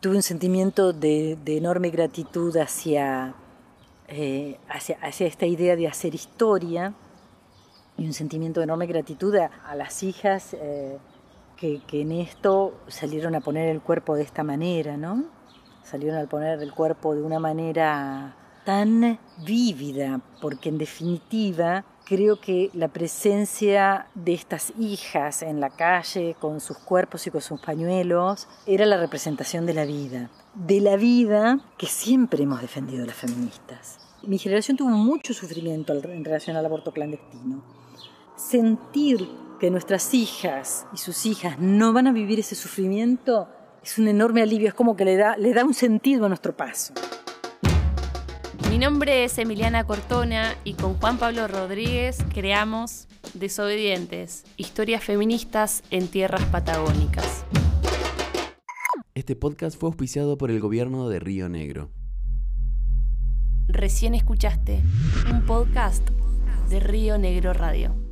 Tuve 0.00 0.16
un 0.16 0.22
sentimiento 0.22 0.92
de, 0.92 1.38
de 1.42 1.56
enorme 1.56 1.88
gratitud 1.88 2.54
hacia 2.58 3.34
eh, 4.08 4.58
hacia, 4.68 5.26
esta 5.26 5.46
idea 5.46 5.76
de 5.76 5.88
hacer 5.88 6.14
historia 6.14 6.92
y 7.96 8.06
un 8.06 8.12
sentimiento 8.12 8.60
de 8.60 8.64
enorme 8.64 8.86
gratitud 8.86 9.34
a, 9.36 9.74
las 9.74 10.02
hijas 10.02 10.54
eh, 10.54 10.98
que, 11.56 11.80
en 11.92 12.12
esto 12.12 12.74
salieron 12.88 13.34
a 13.34 13.40
poner 13.40 13.68
el 13.68 13.80
cuerpo 13.80 14.14
de 14.14 14.22
esta 14.22 14.42
manera, 14.42 14.96
¿no? 14.96 15.24
Salieron 15.82 16.18
a 16.20 16.26
poner 16.26 16.60
el 16.60 16.72
cuerpo 16.72 17.14
de 17.14 17.22
una 17.22 17.38
manera 17.38 18.36
tan 18.64 19.18
vívida, 19.44 20.20
porque 20.40 20.68
en 20.68 20.78
definitiva 20.78 21.84
creo 22.04 22.40
que 22.40 22.70
la 22.74 22.88
presencia 22.88 24.06
de 24.14 24.34
estas 24.34 24.72
hijas 24.78 25.42
en 25.42 25.60
la 25.60 25.70
calle 25.70 26.36
con 26.38 26.60
sus 26.60 26.78
cuerpos 26.78 27.26
y 27.26 27.30
con 27.30 27.40
sus 27.40 27.60
pañuelos 27.60 28.48
era 28.66 28.86
la 28.86 28.98
representación 28.98 29.66
de 29.66 29.74
la 29.74 29.84
vida, 29.84 30.30
de 30.54 30.80
la 30.80 30.96
vida 30.96 31.60
que 31.78 31.86
siempre 31.86 32.42
hemos 32.42 32.60
defendido 32.60 33.04
las 33.06 33.16
feministas. 33.16 33.98
Mi 34.22 34.38
generación 34.38 34.76
tuvo 34.76 34.90
mucho 34.90 35.34
sufrimiento 35.34 35.92
en 35.92 36.24
relación 36.24 36.56
al 36.56 36.64
aborto 36.64 36.92
clandestino. 36.92 37.62
Sentir 38.36 39.28
que 39.60 39.70
nuestras 39.70 40.14
hijas 40.14 40.86
y 40.92 40.98
sus 40.98 41.26
hijas 41.26 41.58
no 41.58 41.92
van 41.92 42.06
a 42.06 42.12
vivir 42.12 42.40
ese 42.40 42.54
sufrimiento 42.54 43.48
es 43.82 43.98
un 43.98 44.08
enorme 44.08 44.40
alivio, 44.42 44.68
es 44.68 44.74
como 44.74 44.96
que 44.96 45.04
le 45.04 45.16
da, 45.16 45.36
un 45.64 45.74
sentido 45.74 46.24
a 46.24 46.28
nuestro 46.28 46.56
paso. 46.56 46.94
Mi 48.74 48.80
nombre 48.80 49.22
es 49.22 49.38
Emiliana 49.38 49.86
Cortona 49.86 50.56
y 50.64 50.74
con 50.74 50.94
Juan 50.94 51.16
Pablo 51.16 51.46
Rodríguez 51.46 52.18
creamos 52.34 53.06
Desobedientes, 53.32 54.42
historias 54.56 55.04
feministas 55.04 55.84
en 55.92 56.08
tierras 56.08 56.44
patagónicas. 56.46 57.44
Este 59.14 59.36
podcast 59.36 59.78
fue 59.78 59.90
auspiciado 59.90 60.36
por 60.36 60.50
el 60.50 60.58
gobierno 60.58 61.08
de 61.08 61.20
Río 61.20 61.48
Negro. 61.48 61.92
Recién 63.68 64.12
escuchaste 64.12 64.82
un 65.30 65.46
podcast 65.46 66.10
de 66.68 66.80
Río 66.80 67.16
Negro 67.16 67.52
Radio. 67.52 68.03